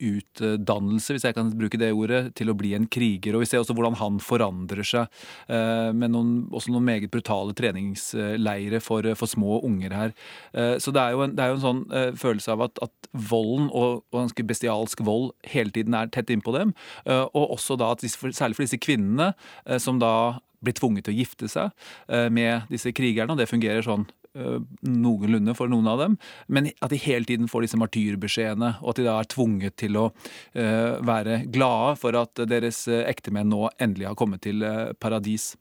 [0.00, 3.34] IS-utdannelse, hvis jeg kan bruke det ordet, til å bli en kriger.
[3.36, 5.04] Og vi ser også hvordan han forandrer seg,
[5.48, 10.10] eh, med noen, også noen meget brutale treningsleire for, for små unger her.
[10.54, 12.92] Eh, Så det er jo en, er jo en sånn eh, følelse av at, at
[13.16, 16.70] volden, og, og ganske bestialsk vold, hele tiden er tett innpå dem.
[17.06, 19.32] Eh, Og også da at særlig for disse kvinnene,
[19.66, 21.74] eh, som da blir tvunget til å gifte seg
[22.08, 24.06] eh, med disse krigerne, og det fungerer sånn
[24.38, 28.94] eh, noenlunde for noen av dem, men at de hele tiden får disse martyrbeskjedene, og
[28.94, 30.08] at de da er tvunget til å
[30.54, 34.62] være glade for at deres ektemenn nå endelig har kommet til
[35.02, 35.54] paradis.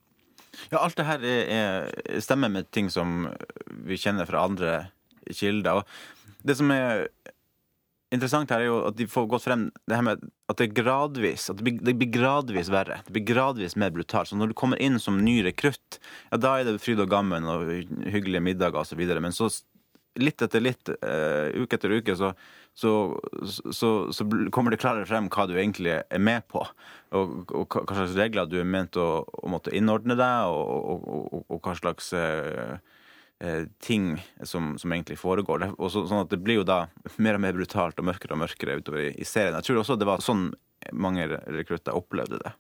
[0.72, 3.28] Ja, alt det her er, er, stemmer med ting som
[3.86, 4.76] vi kjenner fra andre
[5.28, 5.82] kilder.
[5.82, 7.08] Og det som er
[8.16, 11.50] interessant her, er jo at de får gått frem det her med at det gradvis
[11.52, 13.00] at det blir, det blir gradvis verre.
[13.08, 14.32] Det blir gradvis mer brutalt.
[14.32, 16.00] Så når du kommer inn som ny rekrutt,
[16.32, 19.02] ja, da er det fryd og gammen og hyggelige middager osv.
[19.20, 19.50] Men så
[20.22, 22.32] litt etter litt, uh, uke etter uke, så,
[22.78, 22.92] så,
[23.44, 26.64] så, så kommer det klarere frem hva du egentlig er med på.
[27.16, 31.42] Og, og hva slags regler du er ment å, å måtte innordne deg, og, og,
[31.50, 32.78] og, hva slags eh,
[33.84, 34.14] ting
[34.48, 35.66] som, som egentlig foregår.
[35.76, 36.86] Og så, sånn at det blir jo da
[37.20, 39.58] mer og mer brutalt og mørkere og mørkere utover i, i serien.
[39.60, 40.48] Jeg tror også det var sånn
[40.96, 42.54] mange rekrutter opplevde det.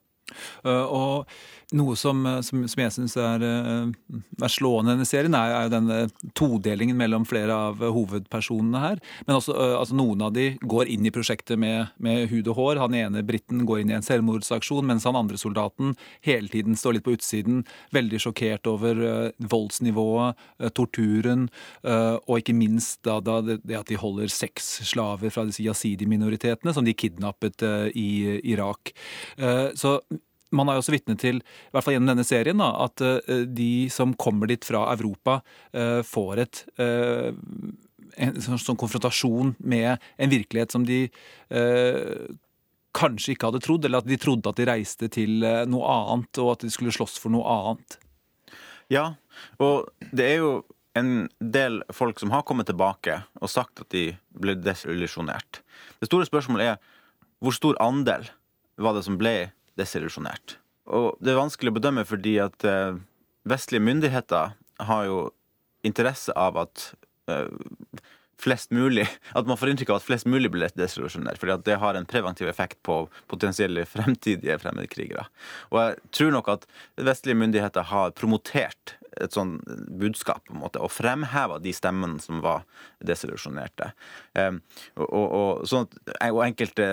[0.66, 1.36] Uh, og
[1.73, 5.54] noe som, uh, som, som jeg syns er, uh, er slående i denne serien, er,
[5.56, 5.99] er jo denne
[6.38, 9.01] todelingen mellom flere av hovedpersonene her.
[9.25, 12.82] Men også altså noen av de går inn i prosjektet med, med hud og hår.
[12.84, 16.97] Han ene briten går inn i en selvmordsaksjon, mens han andre soldaten hele tiden står
[16.97, 17.63] litt på utsiden,
[17.95, 19.01] veldig sjokkert over
[19.51, 20.39] voldsnivået,
[20.78, 21.47] torturen,
[21.86, 26.86] og ikke minst da, da det, at de holder seks slaver fra disse jasidi-minoritetene, som
[26.86, 27.63] de kidnappet
[27.95, 28.93] i Irak.
[29.80, 29.99] Så
[30.58, 33.44] man er jo også vitne til, i hvert fall gjennom denne serien, da, at eh,
[33.46, 35.39] de som kommer dit fra Europa,
[35.76, 37.32] eh, får et eh,
[38.15, 41.02] en sånn, sånn konfrontasjon med en virkelighet som de
[42.96, 46.54] kanskje ikke hadde trodd, eller at de trodde at de reiste til noe annet, og
[46.54, 47.98] at de skulle slåss for noe annet.
[48.94, 49.18] Ja,
[49.60, 50.54] og det er jo
[50.96, 55.60] en del folk som har kommet tilbake og sagt at de ble desillusjonert.
[56.00, 56.80] Det store spørsmålet er
[57.44, 58.30] hvor stor andel
[58.82, 59.36] var det som ble
[59.80, 60.58] desillusjonert?
[60.86, 62.98] Og det er vanskelig å bedømme fordi at eh,
[63.50, 64.54] vestlige myndigheter
[64.90, 65.22] har jo
[65.86, 66.92] interesse av at
[67.32, 67.50] eh,
[68.42, 69.08] flest mulig
[69.38, 71.40] At man får inntrykk av at flest mulig blir desillusjonert.
[71.42, 75.26] fordi det har en preventiv effekt på potensielle fremtidige fremmedkrigere.
[75.71, 76.67] Og jeg tror nok at
[76.98, 79.56] vestlige myndigheter har promotert et sånn
[80.00, 82.66] budskap på en måte, og fremheva de stemmene som var
[83.06, 83.92] desillusjonerte.
[84.38, 84.60] Um,
[84.98, 85.96] og, og, og,
[86.32, 86.90] og enkelte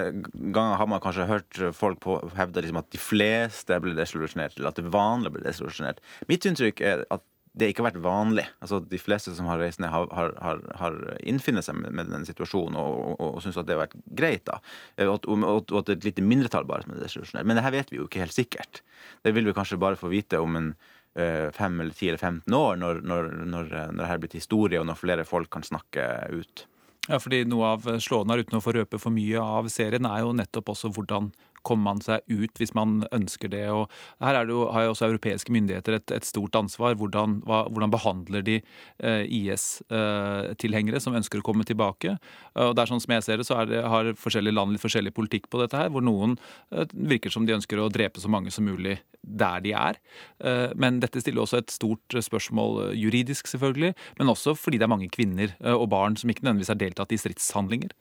[0.55, 4.73] ganger har man kanskje hørt folk på, hevde liksom at de fleste ble desillusjonert, eller
[4.73, 6.03] at det vanlige ble desillusjonert.
[6.31, 8.47] Mitt inntrykk er at det ikke har vært vanlig.
[8.65, 10.95] Altså De fleste som har reist ned, har, har, har, har
[11.29, 14.47] innfinnet seg med, med den situasjonen og, og, og syns at det har vært greit.
[14.49, 14.57] da.
[15.05, 17.45] Og, at- og, og at det er et lite mindretall bare som er desillusjonert.
[17.51, 18.81] Men det her vet vi jo ikke helt sikkert.
[19.21, 22.55] Det vil vi kanskje bare få vite om en eh, fem eller ti eller 15
[22.57, 25.67] år, når, når, når, når det her er blitt historie, og når flere folk kan
[25.67, 26.67] snakke ut.
[27.09, 30.23] Ja, fordi Noe av slående her, uten å få røpe for mye av serien, er
[30.23, 31.33] jo nettopp også hvordan
[31.67, 33.65] kommer man seg ut hvis man ønsker det?
[33.73, 33.91] Og
[34.23, 36.97] her det jo, har jo også europeiske myndigheter et, et stort ansvar.
[37.01, 42.17] Hvordan, hva, hvordan behandler de eh, IS-tilhengere eh, som ønsker å komme tilbake?
[42.59, 45.15] Og det er sånn som jeg ser det, så det, har forskjellige land litt forskjellig
[45.17, 46.37] politikk på dette her, hvor noen
[46.75, 49.99] eh, virker som de ønsker å drepe så mange som mulig der de er.
[50.43, 54.89] Eh, men dette stiller også et stort spørsmål eh, juridisk, selvfølgelig, men også fordi det
[54.89, 57.95] er mange kvinner eh, og barn som ikke nødvendigvis har deltatt i stridshandlinger.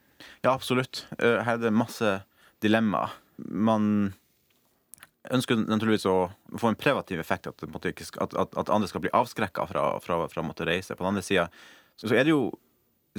[0.44, 1.06] Ja, absolutt.
[1.20, 2.20] Eh, her er det masse
[2.64, 3.18] dilemmaer.
[3.46, 4.14] Man
[5.32, 9.86] ønsker naturligvis å få en preventiv effekt, at, at, at andre skal bli avskrekka fra,
[10.04, 10.98] fra, å måtte reise.
[10.98, 11.48] På den andre sida
[11.96, 12.50] så, så, er det jo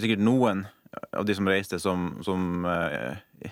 [0.01, 0.65] sikkert noen
[1.13, 3.51] av de som reiste, som, som eh,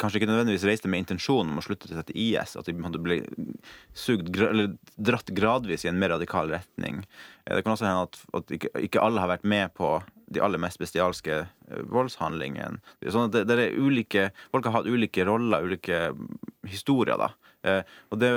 [0.00, 2.56] kanskje ikke nødvendigvis reiste med intensjon om å slutte seg til IS.
[2.60, 3.20] At de ble
[3.96, 7.02] sugd, eller dratt gradvis i en mer radikal retning.
[7.46, 9.94] Eh, det kan også hende at, at ikke, ikke, alle har vært med på
[10.32, 12.82] de aller mest bestialske eh, voldshandlingene.
[13.08, 16.10] Sånn at det, det, er ulike, Folk har hatt ulike roller, ulike
[16.68, 17.16] historier.
[17.20, 17.32] da.
[17.68, 18.32] Eh, og det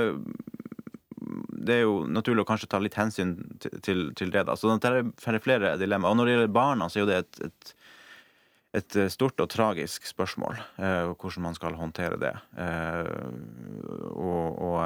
[1.65, 3.31] det er jo naturlig å kanskje ta litt hensyn
[3.63, 4.43] til, til, til det.
[4.45, 4.53] da.
[4.53, 6.13] Så det er flere dilemmaer.
[6.13, 7.71] Og når det gjelder barna, så er jo det et, et
[8.76, 12.34] et eh, stort og tragisk spørsmål, eh, hvordan man skal håndtere det.
[12.59, 13.11] Eh,
[14.11, 14.80] og, og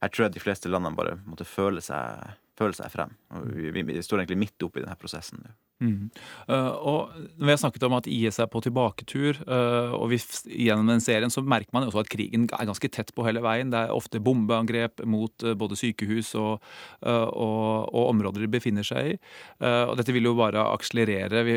[0.00, 3.16] jeg tror at de fleste landene bare måtte føle seg, føle seg frem.
[3.34, 5.42] Og vi, vi, står egentlig midt oppe i denne prosessen.
[5.80, 6.10] Mm.
[6.44, 9.40] Uh, og Vi har snakket om at IS er på tilbaketur.
[9.48, 10.18] Uh, og vi,
[10.66, 13.72] Gjennom den serien så merker man også at krigen er ganske tett på hele veien.
[13.72, 16.60] Det er ofte bombeangrep mot uh, både sykehus og,
[17.00, 19.16] og, og, områder de befinner seg i.
[19.60, 21.44] og Dette vil jo bare akselerere.
[21.46, 21.56] Vi,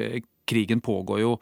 [0.50, 1.34] krigen pågår jo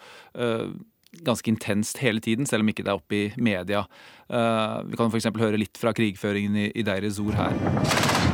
[1.12, 3.84] ganske intenst hele tiden, selv om ikke det er oppe i media.
[4.30, 5.28] vi kan f.eks.
[5.36, 8.31] høre litt fra krigføringen i, Deir Zor her.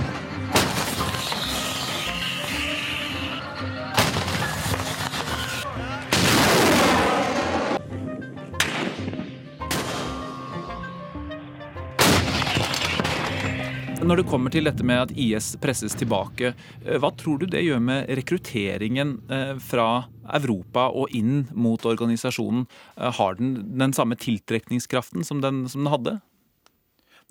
[14.07, 16.53] Når det kommer til dette med at IS presses tilbake,
[16.85, 20.05] eh, hva tror du det gjør med rekrutteringen eh, fra
[20.37, 22.63] Europa og inn mot organisasjonen?
[22.95, 26.13] Eh, har den den samme tiltrekningskraften som den, som den hadde?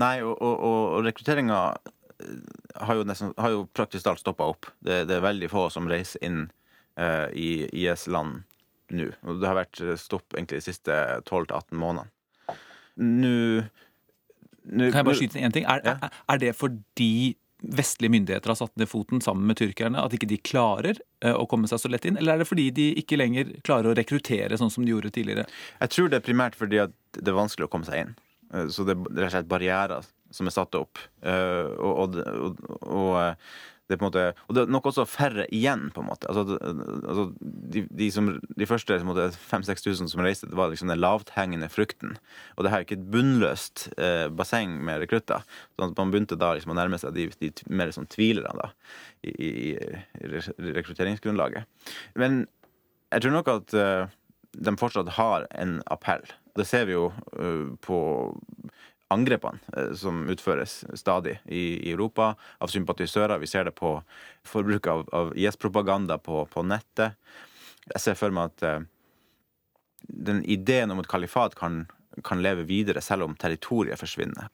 [0.04, 1.62] Nei, og, og, og rekrutteringa
[2.76, 4.68] har, har, jo praktisk talt stoppa opp.
[4.76, 6.42] Det, det, er veldig få som reiser inn
[7.00, 8.42] uh, i IS-land
[8.92, 9.08] nå.
[9.24, 12.12] Og det har vært stopp egentlig de siste 12-18 månedene.
[12.96, 13.64] Nå
[14.70, 15.66] kan jeg bare skyte inn én ting?
[15.68, 17.36] Er, er, er, det fordi
[17.76, 21.46] vestlige myndigheter har satt ned foten sammen med tyrkerne, at ikke de klarer eh, å
[21.50, 22.18] komme seg så lett inn?
[22.20, 25.46] Eller er det fordi de ikke lenger klarer å rekruttere sånn som de gjorde tidligere?
[25.80, 26.84] Jeg tror det er primært fordi
[27.16, 28.12] det er vanskelig å komme seg inn.
[28.52, 31.00] Eh, så det er rett og slett barrierer som er satt opp.
[31.22, 32.60] Eh, og, og, og,
[32.90, 33.16] og
[33.90, 36.26] det på en måte, og det er nok også færre igjen, på en måte.
[36.30, 36.58] Altså,
[37.06, 42.16] altså de, de, som, de, første 5000-6000 som reiste, det var liksom den lavthengende frukten.
[42.56, 45.46] Og det her er ikke et bunnløst eh, basseng med rekrutter.
[45.76, 48.70] sånn at Man begynte da liksom å nærme seg de, de mer sånn tvilerne da,
[49.22, 50.32] i, i, i,
[50.80, 51.70] rekrutteringsgrunnlaget.
[52.18, 52.44] Men
[53.14, 54.10] jeg tror nok at uh,
[54.56, 56.24] de fortsatt har en appell.
[56.58, 57.98] Det ser vi jo uh, på
[59.08, 63.38] angrepene eh, som utføres stadig i, Europa av sympatisører.
[63.38, 63.96] Vi ser det på
[64.46, 67.18] forbruk av, av IS-propaganda på, på, nettet.
[67.92, 68.88] Jeg ser for meg at uh,
[70.08, 71.84] den ideen om et kalifat kan,
[72.26, 74.50] kan leve videre selv om territoriet forsvinner.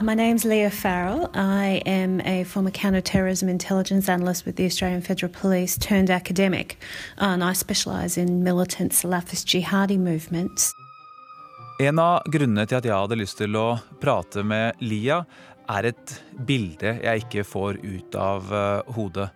[0.00, 1.28] My name's Leah Farrell.
[1.34, 6.78] I am a former counterterrorism intelligence analyst with the Australian Federal Police turned academic,
[7.16, 10.72] and I specialise in militant Salafist jihadi movements.
[11.80, 15.24] En av grunnene til at jeg hadde lyst til å prate med Lia,
[15.68, 16.14] er et
[16.46, 19.32] bilde jeg ikke får ut av uh, hodet.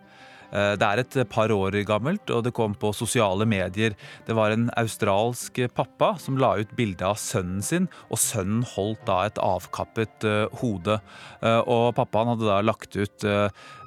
[0.52, 3.96] Eh, det er et par år gammelt, og det kom på sosiale medier.
[4.26, 9.04] Det var en australsk pappa som la ut bilde av sønnen sin, og sønnen holdt
[9.08, 10.98] da et avkappet uh, hode.
[11.42, 13.24] Uh, og pappaen hadde da lagt ut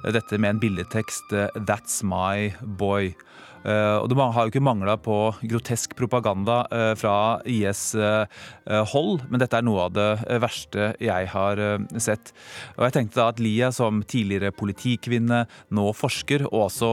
[0.06, 3.14] dette med en billedtekst 'That's my boy'.
[3.66, 5.16] Uh, og det har jo ikke mangla på
[5.50, 11.62] grotesk propaganda uh, fra IS-hold, uh, men dette er noe av det verste jeg har
[11.98, 12.30] sett.
[12.76, 15.44] Og jeg tenkte da at Lia som tidligere politikvinne,
[15.74, 16.92] nå forsker, og også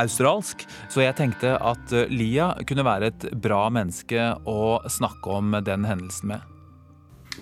[0.00, 5.88] australsk, så jeg tenkte at Lia kunne være et bra menneske å snakke om den
[5.88, 6.44] hendelsen med.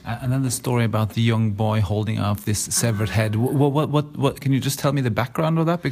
[0.05, 3.35] And then the story about the young boy holding up this severed head.
[3.35, 5.83] What, what, what, what, can you just tell me the background of that?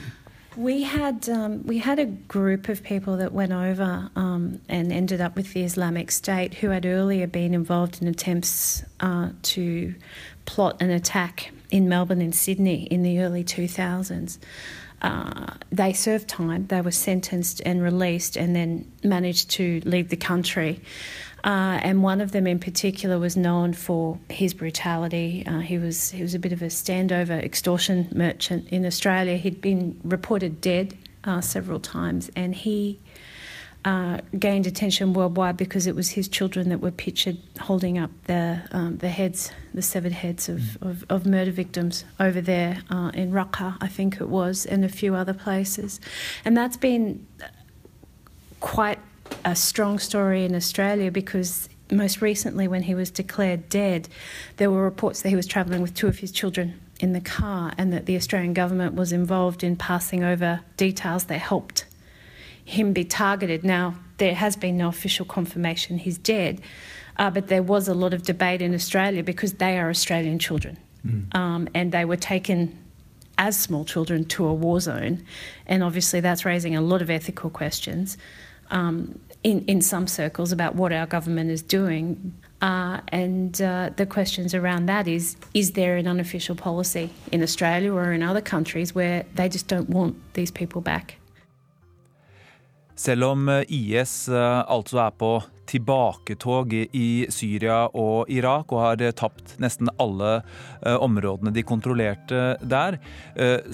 [0.57, 5.21] We had um, we had a group of people that went over um, and ended
[5.21, 9.95] up with the Islamic State who had earlier been involved in attempts uh, to
[10.47, 14.39] plot an attack in Melbourne and Sydney in the early 2000s.
[15.03, 20.17] Uh, they served time, they were sentenced and released, and then managed to leave the
[20.17, 20.81] country.
[21.47, 25.45] Uh, and one of them in particular was known for his brutality.
[25.47, 29.37] Uh, he was he was a bit of a standover extortion merchant in Australia.
[29.37, 32.99] He'd been reported dead uh, several times, and he
[33.85, 38.61] uh, gained attention worldwide because it was his children that were pictured holding up the
[38.73, 40.91] um, the heads, the severed heads of, Mm.
[40.91, 44.89] of, of murder victims over there uh, in Raqqa, I think it was, and a
[44.89, 46.01] few other places,
[46.45, 47.25] and that's been
[48.59, 48.99] quite
[49.47, 54.09] a strong story in Australia because most recently, when he was declared dead,
[54.57, 57.73] there were reports that he was travelling with two of his children in the car
[57.79, 61.87] and that the Australian government was involved in passing over details that helped
[62.65, 63.63] him be targeted.
[63.63, 66.61] Now, there has been no official confirmation he's dead,
[67.17, 70.77] uh, but there was a lot of debate in Australia because they are Australian children.
[71.37, 72.77] Um, and they were taken
[73.39, 75.25] as small children to a war zone.
[75.67, 78.19] And obviously, that's raising a lot of ethical questions
[78.71, 82.35] um, in, in some circles about what our government is doing.
[82.61, 87.93] Uh, and uh, the questions around that is is there an unofficial policy in Australia
[87.93, 91.19] or in other countries where they just don't want these people back?
[92.97, 99.03] Selv om eh, IS eh, altså er på tilbaketog i Syria og Irak og har
[99.05, 100.41] eh, tapt nesten alle
[100.83, 102.97] områdene de kontrollerte der,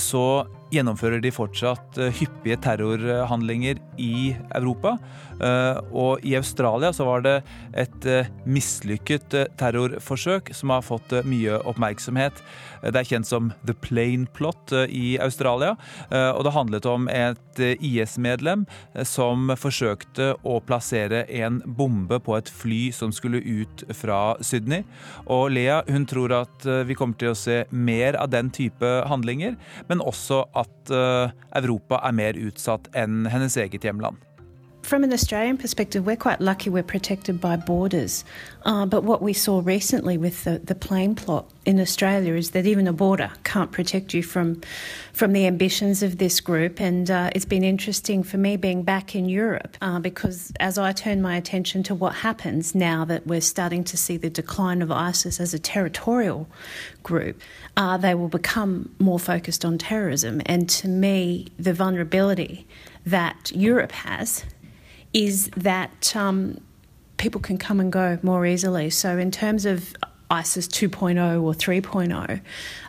[0.01, 0.25] så
[0.73, 4.97] gjennomfører de fortsatt eh, hyppige terrorhandlinger i Europa.
[5.43, 7.37] Eh, Og i Australia så var det
[7.77, 12.43] et eh, mislykket terrorforsøk som har fått mye oppmerksomhet.
[12.83, 15.77] Det er kjent som The Plane Plot i Australia,
[16.11, 18.65] og det handlet om et IS-medlem
[19.07, 24.83] som forsøkte å plassere en bombe på et fly som skulle ut fra Sydney.
[25.31, 29.55] Og Lea hun tror at vi kommer til å se mer av den type handlinger,
[29.87, 34.21] men også at eh, Europa er mer utsatt enn hennes eget hjemland.
[34.83, 38.25] From an Australian perspective, we're quite lucky we're protected by borders.
[38.65, 42.67] Uh, but what we saw recently with the, the plane plot in Australia is that
[42.67, 44.61] even a border can't protect you from,
[45.13, 46.81] from the ambitions of this group.
[46.81, 50.91] And uh, it's been interesting for me being back in Europe uh, because as I
[50.93, 54.91] turn my attention to what happens now that we're starting to see the decline of
[54.91, 56.49] ISIS as a territorial
[57.05, 57.41] group,
[57.77, 60.43] uh, they will become more focused on terrorism.
[60.45, 62.67] And to me, the vulnerability
[63.07, 64.45] that Europe has
[65.13, 66.61] is that um,
[67.17, 68.91] people can come and go more easily.
[68.91, 69.95] So, in terms of
[70.33, 72.41] ISIS 2.0 or 3.0,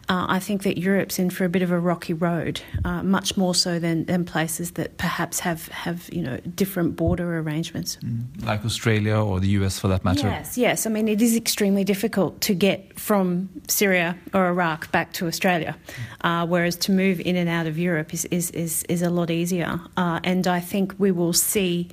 [0.10, 3.36] uh, I think that Europe's in for a bit of a rocky road, uh, much
[3.36, 7.98] more so than, than places that perhaps have, have you know different border arrangements.
[8.41, 10.28] Like Australia or the US for that matter.
[10.28, 10.86] Yes, yes.
[10.86, 15.78] I mean, it is extremely difficult to get from Syria or Iraq back to Australia,
[16.22, 19.30] uh, whereas to move in and out of Europe is, is, is, is a lot
[19.30, 19.80] easier.
[19.98, 21.89] Uh, and I think we will see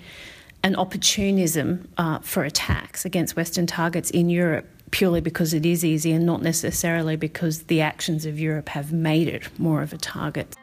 [0.62, 6.12] an opportunism uh, for attacks against Western targets in Europe purely because it is easy
[6.12, 10.56] and not necessarily because the actions of Europe have made it more of a target.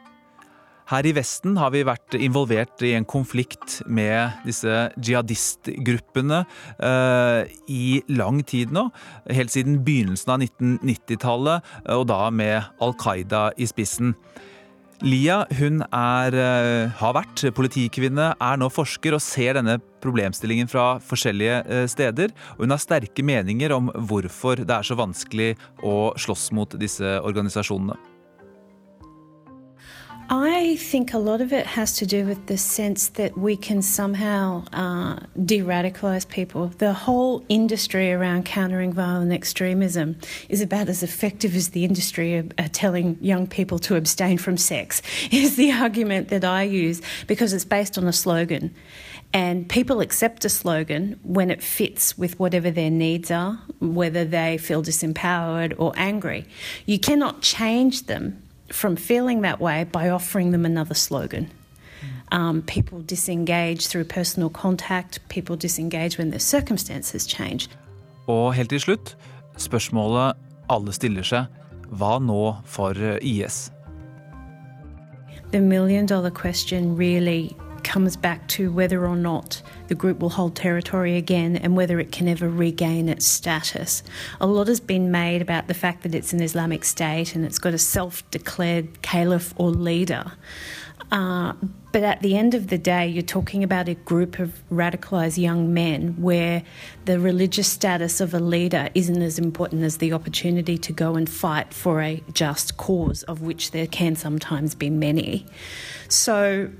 [0.88, 6.38] Her i Vesten har vi vært involvert i en konflikt med disse jihadistgruppene
[6.80, 8.86] uh, i lang tid nå.
[9.28, 14.14] Helt siden begynnelsen av 1990-tallet, og da med Al Qaida i spissen.
[15.06, 20.98] Lia hun er, eh, har vært politikvinne, er nå forsker og ser denne problemstillingen fra
[20.98, 22.34] forskjellige eh, steder.
[22.56, 25.52] Og hun har sterke meninger om hvorfor det er så vanskelig
[25.86, 27.94] å slåss mot disse organisasjonene.
[30.30, 33.80] I think a lot of it has to do with the sense that we can
[33.80, 36.68] somehow uh, de radicalise people.
[36.68, 40.18] The whole industry around countering violent extremism
[40.50, 44.58] is about as effective as the industry of uh, telling young people to abstain from
[44.58, 45.00] sex,
[45.30, 48.74] is the argument that I use because it's based on a slogan.
[49.32, 54.58] And people accept a slogan when it fits with whatever their needs are, whether they
[54.58, 56.46] feel disempowered or angry.
[56.84, 61.50] You cannot change them from feeling that way by offering them another slogan.
[62.30, 67.68] Um, people disengage through personal contact, people disengage when their circumstances change.
[68.26, 69.16] Og helt til slutt,
[69.56, 70.36] spørsmålet
[70.68, 71.46] alle stiller seg,
[71.88, 73.70] hva nå for eh, IS?
[75.52, 77.56] The million dollar question really
[77.88, 82.12] comes back to whether or not the group will hold territory again and whether it
[82.12, 84.02] can ever regain its status.
[84.40, 87.58] A lot has been made about the fact that it's an Islamic state and it's
[87.58, 90.32] got a self declared caliph or leader.
[91.10, 91.54] Uh,
[91.90, 95.72] but at the end of the day, you're talking about a group of radicalized young
[95.72, 96.62] men where
[97.06, 101.30] the religious status of a leader isn't as important as the opportunity to go and
[101.30, 105.46] fight for a just cause, of which there can sometimes be many.
[106.08, 106.70] So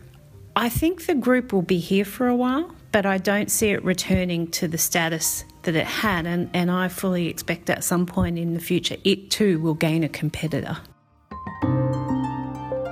[0.60, 3.84] I think the group will be here for a while, but I don't see it
[3.84, 8.40] returning to the status that it had, and, and I fully expect at some point
[8.40, 10.76] in the future it too will gain a competitor.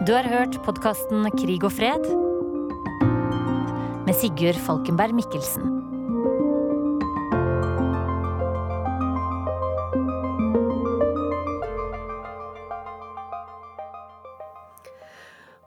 [0.04, 2.06] Du har hørt podkasten Krig og fred
[4.06, 5.62] med Sigurd Falkenberg Mikkelsen.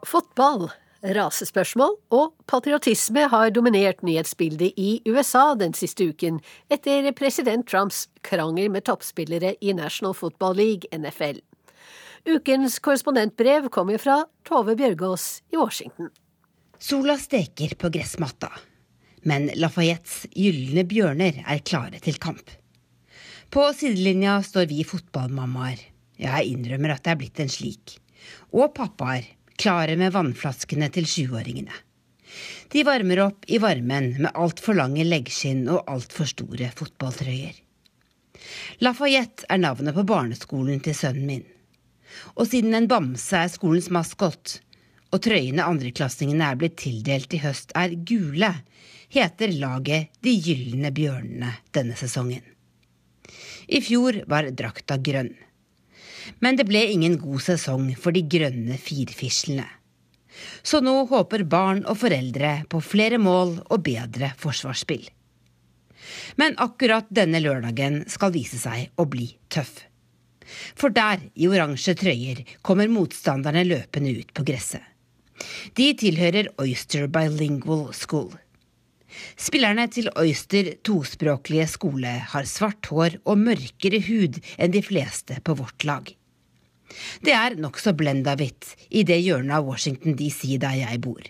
[0.06, 0.72] Fotball,
[1.04, 6.40] rasespørsmål og patriotisme har dominert nyhetsbildet i USA den siste uken,
[6.72, 11.40] etter president Trumps krangel med toppspillere i National Football League, NFL.
[12.28, 16.12] Ukens korrespondentbrev kommer fra Tove Bjørgaas i Washington.
[16.80, 18.52] Sola steker på gressmatta,
[19.28, 22.52] men Lafayettes gylne bjørner er klare til kamp.
[23.50, 25.80] På sidelinja står vi fotballmammaer,
[26.20, 27.96] jeg innrømmer at det er blitt en slik,
[28.52, 29.26] og pappaer,
[29.60, 31.74] klare med vannflaskene til sjuåringene.
[32.70, 37.56] De varmer opp i varmen med altfor lange leggskinn og altfor store fotballtrøyer.
[38.86, 41.48] Lafayette er navnet på barneskolen til sønnen min.
[42.38, 44.60] Og siden en bamse er skolens maskot,
[45.10, 48.52] og trøyene andreklassingene er blitt tildelt i høst er gule,
[49.10, 52.46] heter laget De gylne bjørnene denne sesongen.
[53.70, 55.34] I fjor var drakta grønn.
[56.44, 59.68] Men det ble ingen god sesong for de grønne firfislene.
[60.64, 65.08] Så nå håper barn og foreldre på flere mål og bedre forsvarsspill.
[66.40, 69.84] Men akkurat denne lørdagen skal vise seg å bli tøff.
[70.50, 74.86] For der, i oransje trøyer, kommer motstanderne løpende ut på gresset.
[75.78, 78.32] De tilhører Oyster Bilingual School.
[79.40, 85.58] Spillerne til Oyster tospråklige skole har svart hår og mørkere hud enn de fleste på
[85.60, 86.14] vårt lag.
[87.26, 91.22] Det er nokså blenda hvitt i det hjørnet av Washington DC der jeg bor.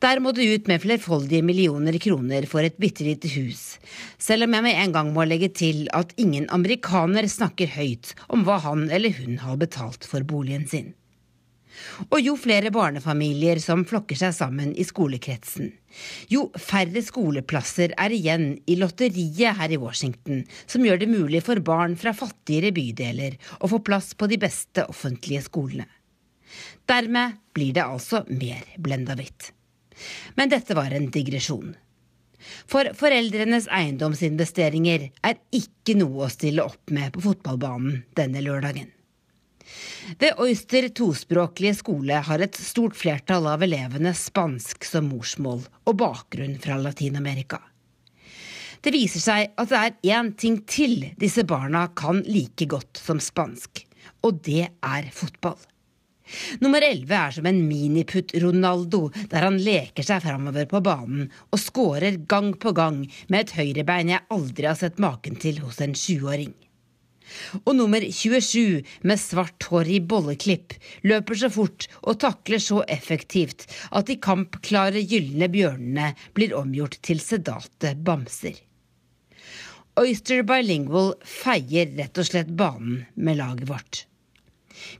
[0.00, 3.76] Der må du ut med flerfoldige millioner kroner for et bitte lite hus,
[4.16, 8.46] selv om jeg med en gang må legge til at ingen amerikaner snakker høyt om
[8.46, 10.94] hva han eller hun har betalt for boligen sin.
[12.08, 15.72] Og jo flere barnefamilier som flokker seg sammen i skolekretsen,
[16.30, 21.62] jo færre skoleplasser er igjen i lotteriet her i Washington, som gjør det mulig for
[21.64, 25.88] barn fra fattigere bydeler å få plass på de beste offentlige skolene.
[26.90, 29.52] Dermed blir det altså mer blenda hvitt.
[30.34, 31.74] Men dette var en digresjon.
[32.70, 38.88] For foreldrenes eiendomsinvesteringer er ikke noe å stille opp med på fotballbanen denne lørdagen.
[40.18, 46.56] Ved Oyster tospråklige skole har et stort flertall av elevene spansk som morsmål og bakgrunn
[46.62, 47.60] fra Latin-Amerika.
[48.80, 53.20] Det viser seg at det er én ting til disse barna kan like godt som
[53.20, 53.84] spansk,
[54.24, 55.58] og det er fotball.
[56.62, 62.20] Nummer 11 er som en miniputt-Ronaldo, der han leker seg framover på banen og scorer
[62.30, 66.54] gang på gang med et høyrebein jeg aldri har sett maken til hos en sjuåring.
[67.64, 70.74] Og nummer 27, med svart hår i bolleklipp,
[71.06, 77.22] løper så fort og takler så effektivt at de kampklare gylne bjørnene blir omgjort til
[77.22, 78.58] sedate bamser.
[80.00, 84.04] Oyster Bilingual feier rett og slett banen med laget vårt.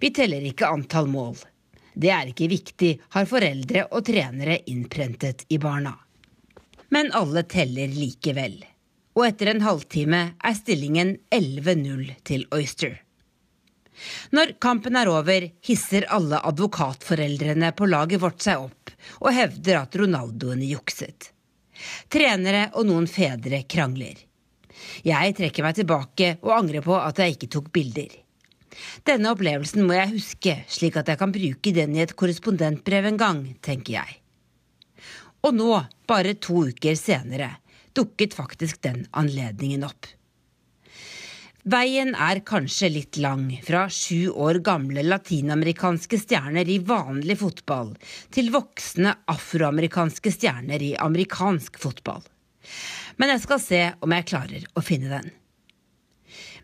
[0.00, 1.38] Vi teller ikke antall mål.
[1.94, 5.94] Det er ikke viktig, har foreldre og trenere innprentet i barna.
[6.90, 8.58] Men alle teller likevel.
[9.20, 12.94] Og etter en halvtime er stillingen 11-0 til Oyster.
[14.32, 20.00] Når kampen er over, hisser alle advokatforeldrene på laget vårt seg opp og hevder at
[20.00, 21.34] Ronaldoene jukset.
[22.08, 24.16] Trenere og noen fedre krangler.
[25.04, 28.16] Jeg trekker meg tilbake og angrer på at jeg ikke tok bilder.
[29.04, 33.20] Denne opplevelsen må jeg huske, slik at jeg kan bruke den i et korrespondentbrev en
[33.20, 34.22] gang, tenker jeg.
[35.44, 35.74] Og nå,
[36.08, 37.58] bare to uker senere,
[37.96, 40.08] dukket faktisk den anledningen opp.
[41.70, 47.92] Veien er kanskje litt lang fra sju år gamle latinamerikanske stjerner i vanlig fotball
[48.32, 52.24] til voksne afroamerikanske stjerner i amerikansk fotball.
[53.20, 55.28] Men jeg skal se om jeg klarer å finne den.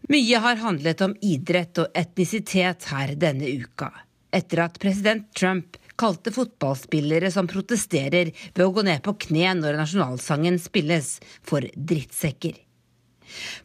[0.09, 3.91] Mye har handlet om idrett og etnisitet her denne uka,
[4.33, 9.81] etter at president Trump kalte fotballspillere som protesterer ved å gå ned på kne når
[9.81, 11.17] nasjonalsangen spilles,
[11.47, 12.63] for drittsekker.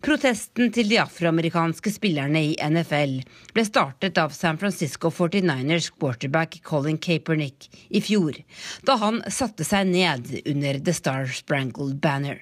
[0.01, 3.19] Protesten til de afroamerikanske spillerne i NFL
[3.53, 8.39] ble startet av San Francisco 49ers quarterback Colin Kaepernick i fjor,
[8.87, 12.41] da han satte seg ned under The Star Sprangled Banner.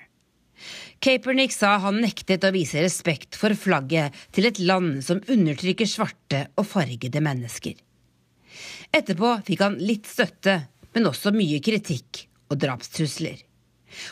[1.03, 6.47] Kaepernick sa han nektet å vise respekt for flagget til et land som undertrykker svarte
[6.59, 7.77] og fargede mennesker.
[8.95, 10.55] Etterpå fikk han litt støtte,
[10.95, 13.37] men også mye kritikk og drapstrusler.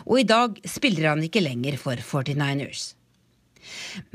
[0.05, 2.93] Og i dag spiller han ikke lenger for 49ers.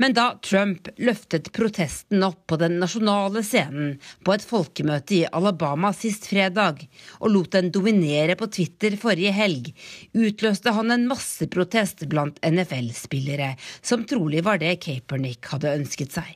[0.01, 5.91] Men da Trump løftet protesten opp på den nasjonale scenen på et folkemøte i Alabama
[5.93, 6.81] sist fredag,
[7.19, 9.69] og lot den dominere på Twitter forrige helg,
[10.17, 16.31] utløste han en masseprotest blant NFL-spillere, som trolig var det Kaepernick hadde ønsket seg.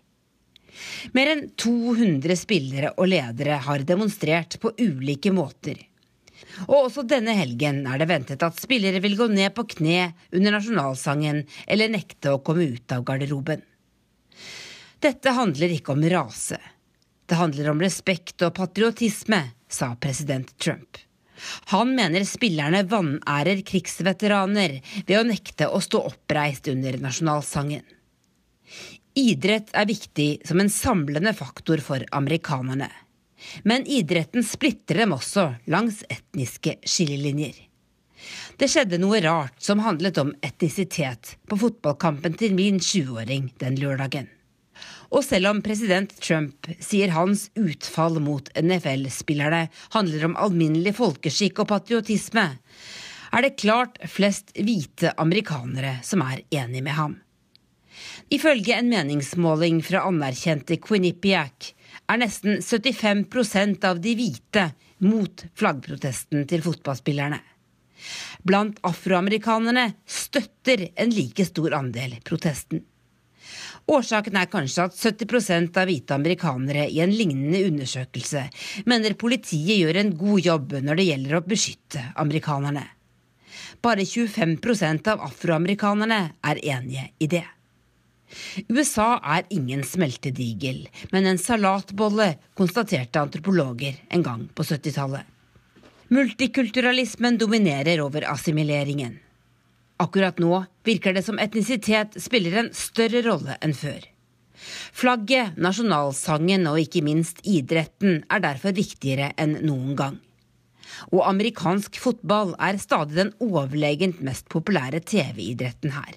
[1.18, 5.80] Mer enn 200 spillere og ledere har demonstrert på ulike måter.
[6.68, 10.58] Og også denne helgen er det ventet at spillere vil gå ned på kne under
[10.58, 13.62] nasjonalsangen eller nekte å komme ut av garderoben.
[15.04, 16.58] Dette handler ikke om rase.
[17.28, 20.98] Det handler om respekt og patriotisme, sa president Trump.
[21.74, 27.84] Han mener spillerne vanærer krigsveteraner ved å nekte å stå oppreist under nasjonalsangen.
[29.18, 32.90] Idrett er viktig som en samlende faktor for amerikanerne.
[33.64, 37.56] Men idretten splitter dem også langs etniske skillelinjer.
[38.62, 44.30] Det skjedde noe rart som handlet om etnisitet på fotballkampen til min 20-åring den lørdagen.
[45.10, 51.72] Og selv om president Trump sier hans utfall mot NFL-spillerne handler om alminnelig folkeskikk og
[51.74, 52.50] patriotisme,
[53.34, 57.24] er det klart flest hvite amerikanere som er enig med ham.
[58.34, 61.72] Ifølge en meningsmåling fra anerkjente Quinnipiac
[62.08, 64.66] er nesten 75% av de hvite
[65.06, 67.40] mot flaggprotesten til fotballspillerne.
[68.48, 72.84] Blant afroamerikanerne støtter en like stor andel protesten.
[73.88, 78.44] Årsaken er kanskje at 70% av hvite amerikanere i en lignende undersøkelse
[78.92, 82.84] mener politiet gjør en god jobb når det gjelder å beskytte amerikanerne.
[83.84, 86.20] Bare 25% av afroamerikanerne
[86.52, 87.46] er enige i det.
[88.68, 95.24] USA er ingen smeltedigel, men en salatbolle, konstaterte antropologer en gang på 70-tallet.
[96.12, 99.18] Multikulturalismen dominerer over assimileringen.
[100.00, 104.06] Akkurat nå virker det som etnisitet spiller en større rolle enn før.
[104.96, 110.16] Flagget, nasjonalsangen og ikke minst idretten er derfor viktigere enn noen gang.
[111.12, 116.16] Og amerikansk fotball er stadig den overlegent mest populære TV-idretten her.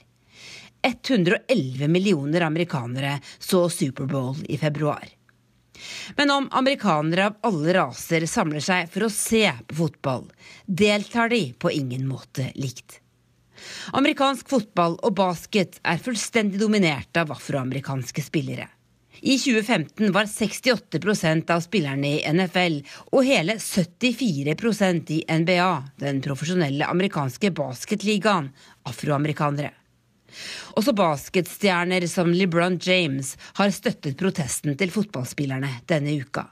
[0.82, 5.08] 111 millioner amerikanere så Superbowl i februar.
[6.16, 10.26] Men om amerikanere av alle raser samler seg for å se på fotball,
[10.66, 13.00] deltar de på ingen måte likt.
[13.92, 18.68] Amerikansk fotball og basket er fullstendig dominert av afroamerikanske spillere.
[19.20, 22.78] I 2015 var 68% av spillerne i NFL
[23.10, 28.48] og hele 74% i NBA, den profesjonelle amerikanske basketligaen,
[28.88, 29.74] afroamerikanere.
[30.78, 36.46] Også basketstjerner som LeBron James har støttet protesten til fotballspillerne denne uka.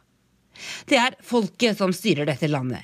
[0.90, 2.82] Det er folket som styrer dette landet,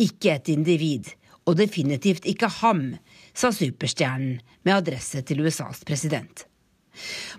[0.00, 1.10] ikke et individ,
[1.44, 2.94] og definitivt ikke ham,
[3.36, 6.46] sa superstjernen med adresse til USAs president.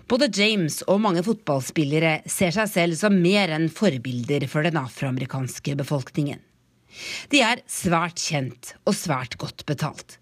[0.08, 5.76] Både James og mange fotballspillere ser seg selv som mer enn forbilder for den afroamerikanske
[5.78, 6.40] befolkningen.
[7.32, 10.18] De er svært kjent og svært godt betalt.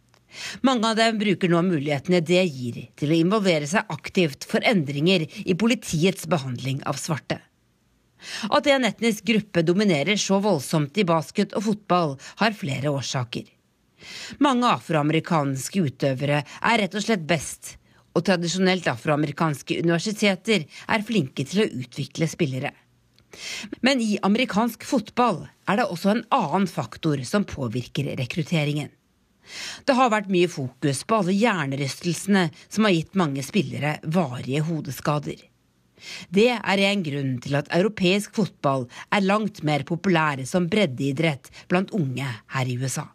[0.67, 5.27] Mange av dem bruker nå mulighetene det gir til å involvere seg aktivt for endringer
[5.45, 7.41] i politiets behandling av svarte.
[8.53, 13.49] At en etnisk gruppe dominerer så voldsomt i basket og fotball, har flere årsaker.
[14.41, 17.77] Mange afroamerikanske utøvere er rett og slett best,
[18.17, 22.73] og tradisjonelt afroamerikanske universiteter er flinke til å utvikle spillere.
[23.87, 28.91] Men i amerikansk fotball er det også en annen faktor som påvirker rekrutteringen.
[29.87, 35.47] Det har vært mye fokus på alle hjernerystelsene som har gitt mange spillere varige hodeskader.
[36.33, 41.93] Det er en grunn til at europeisk fotball er langt mer populær som breddeidrett blant
[41.97, 43.07] unge her i USA.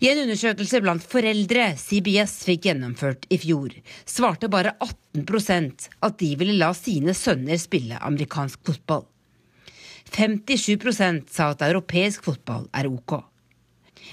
[0.00, 3.74] I en undersøkelse blant foreldre CBS fikk gjennomført i fjor,
[4.08, 9.04] svarte bare 18% at de ville la sine sønner spille amerikansk fotball.
[10.10, 13.18] 57% sa at europeisk fotball er ok.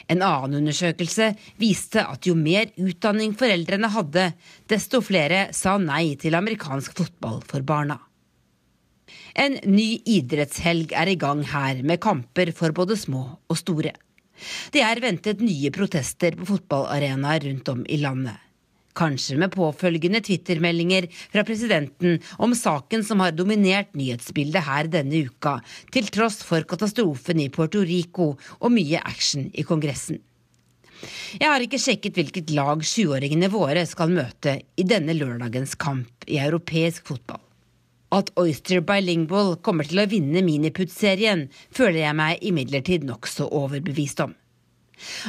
[0.07, 4.31] En annen undersøkelse viste at jo mer utdanning foreldrene hadde,
[4.69, 7.99] desto flere sa nei til amerikansk fotball for barna.
[9.37, 13.93] En ny idrettshelg er i gang her, med kamper for både små og store.
[14.73, 18.37] Det er ventet nye protester på fotballarenaer rundt om i landet.
[18.97, 25.59] Kanskje med påfølgende twittermeldinger fra presidenten om saken som har dominert nyhetsbildet her denne uka,
[25.93, 30.21] til tross for katastrofen i Puerto Rico og mye action i Kongressen.
[31.37, 36.39] Jeg har ikke sjekket hvilket lag sjuåringene våre skal møte i denne lørdagens kamp i
[36.41, 37.43] europeisk fotball.
[38.15, 44.33] At Oyster Bilingual kommer til å vinne Miniput-serien, føler jeg meg imidlertid nokså overbevist om.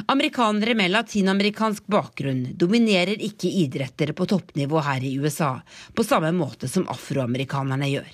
[0.08, 5.58] Amerikanere med latinamerikansk bakgrunn dominerer ikke idretter på toppnivå her i USA,
[5.94, 8.08] på samme måte som afroamerikanerne gjør.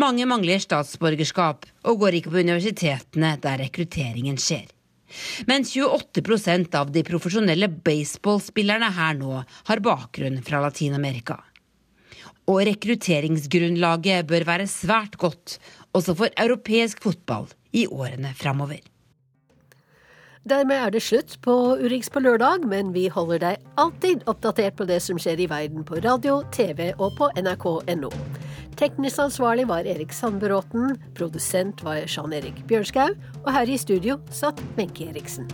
[0.00, 4.66] Mange mangler statsborgerskap og går ikke på universitetene der rekrutteringen skjer.
[5.46, 11.40] Men 28% av de profesjonelle baseballspillerne her nå har bakgrunn fra Latin-Amerika.
[12.50, 15.58] Og rekrutteringsgrunnlaget bør være svært godt
[15.94, 18.80] også for europeisk fotball i årene framover.
[20.50, 24.86] Dermed er det slutt på Urix på lørdag, men vi holder deg alltid oppdatert på
[24.88, 28.10] det som skjer i verden på radio, TV og på nrk.no.
[28.80, 34.58] Teknisk ansvarlig var Erik Sandbråten, produsent var Jean Erik Bjørnskau, og her i studio satt
[34.74, 35.46] Wenche Eriksen.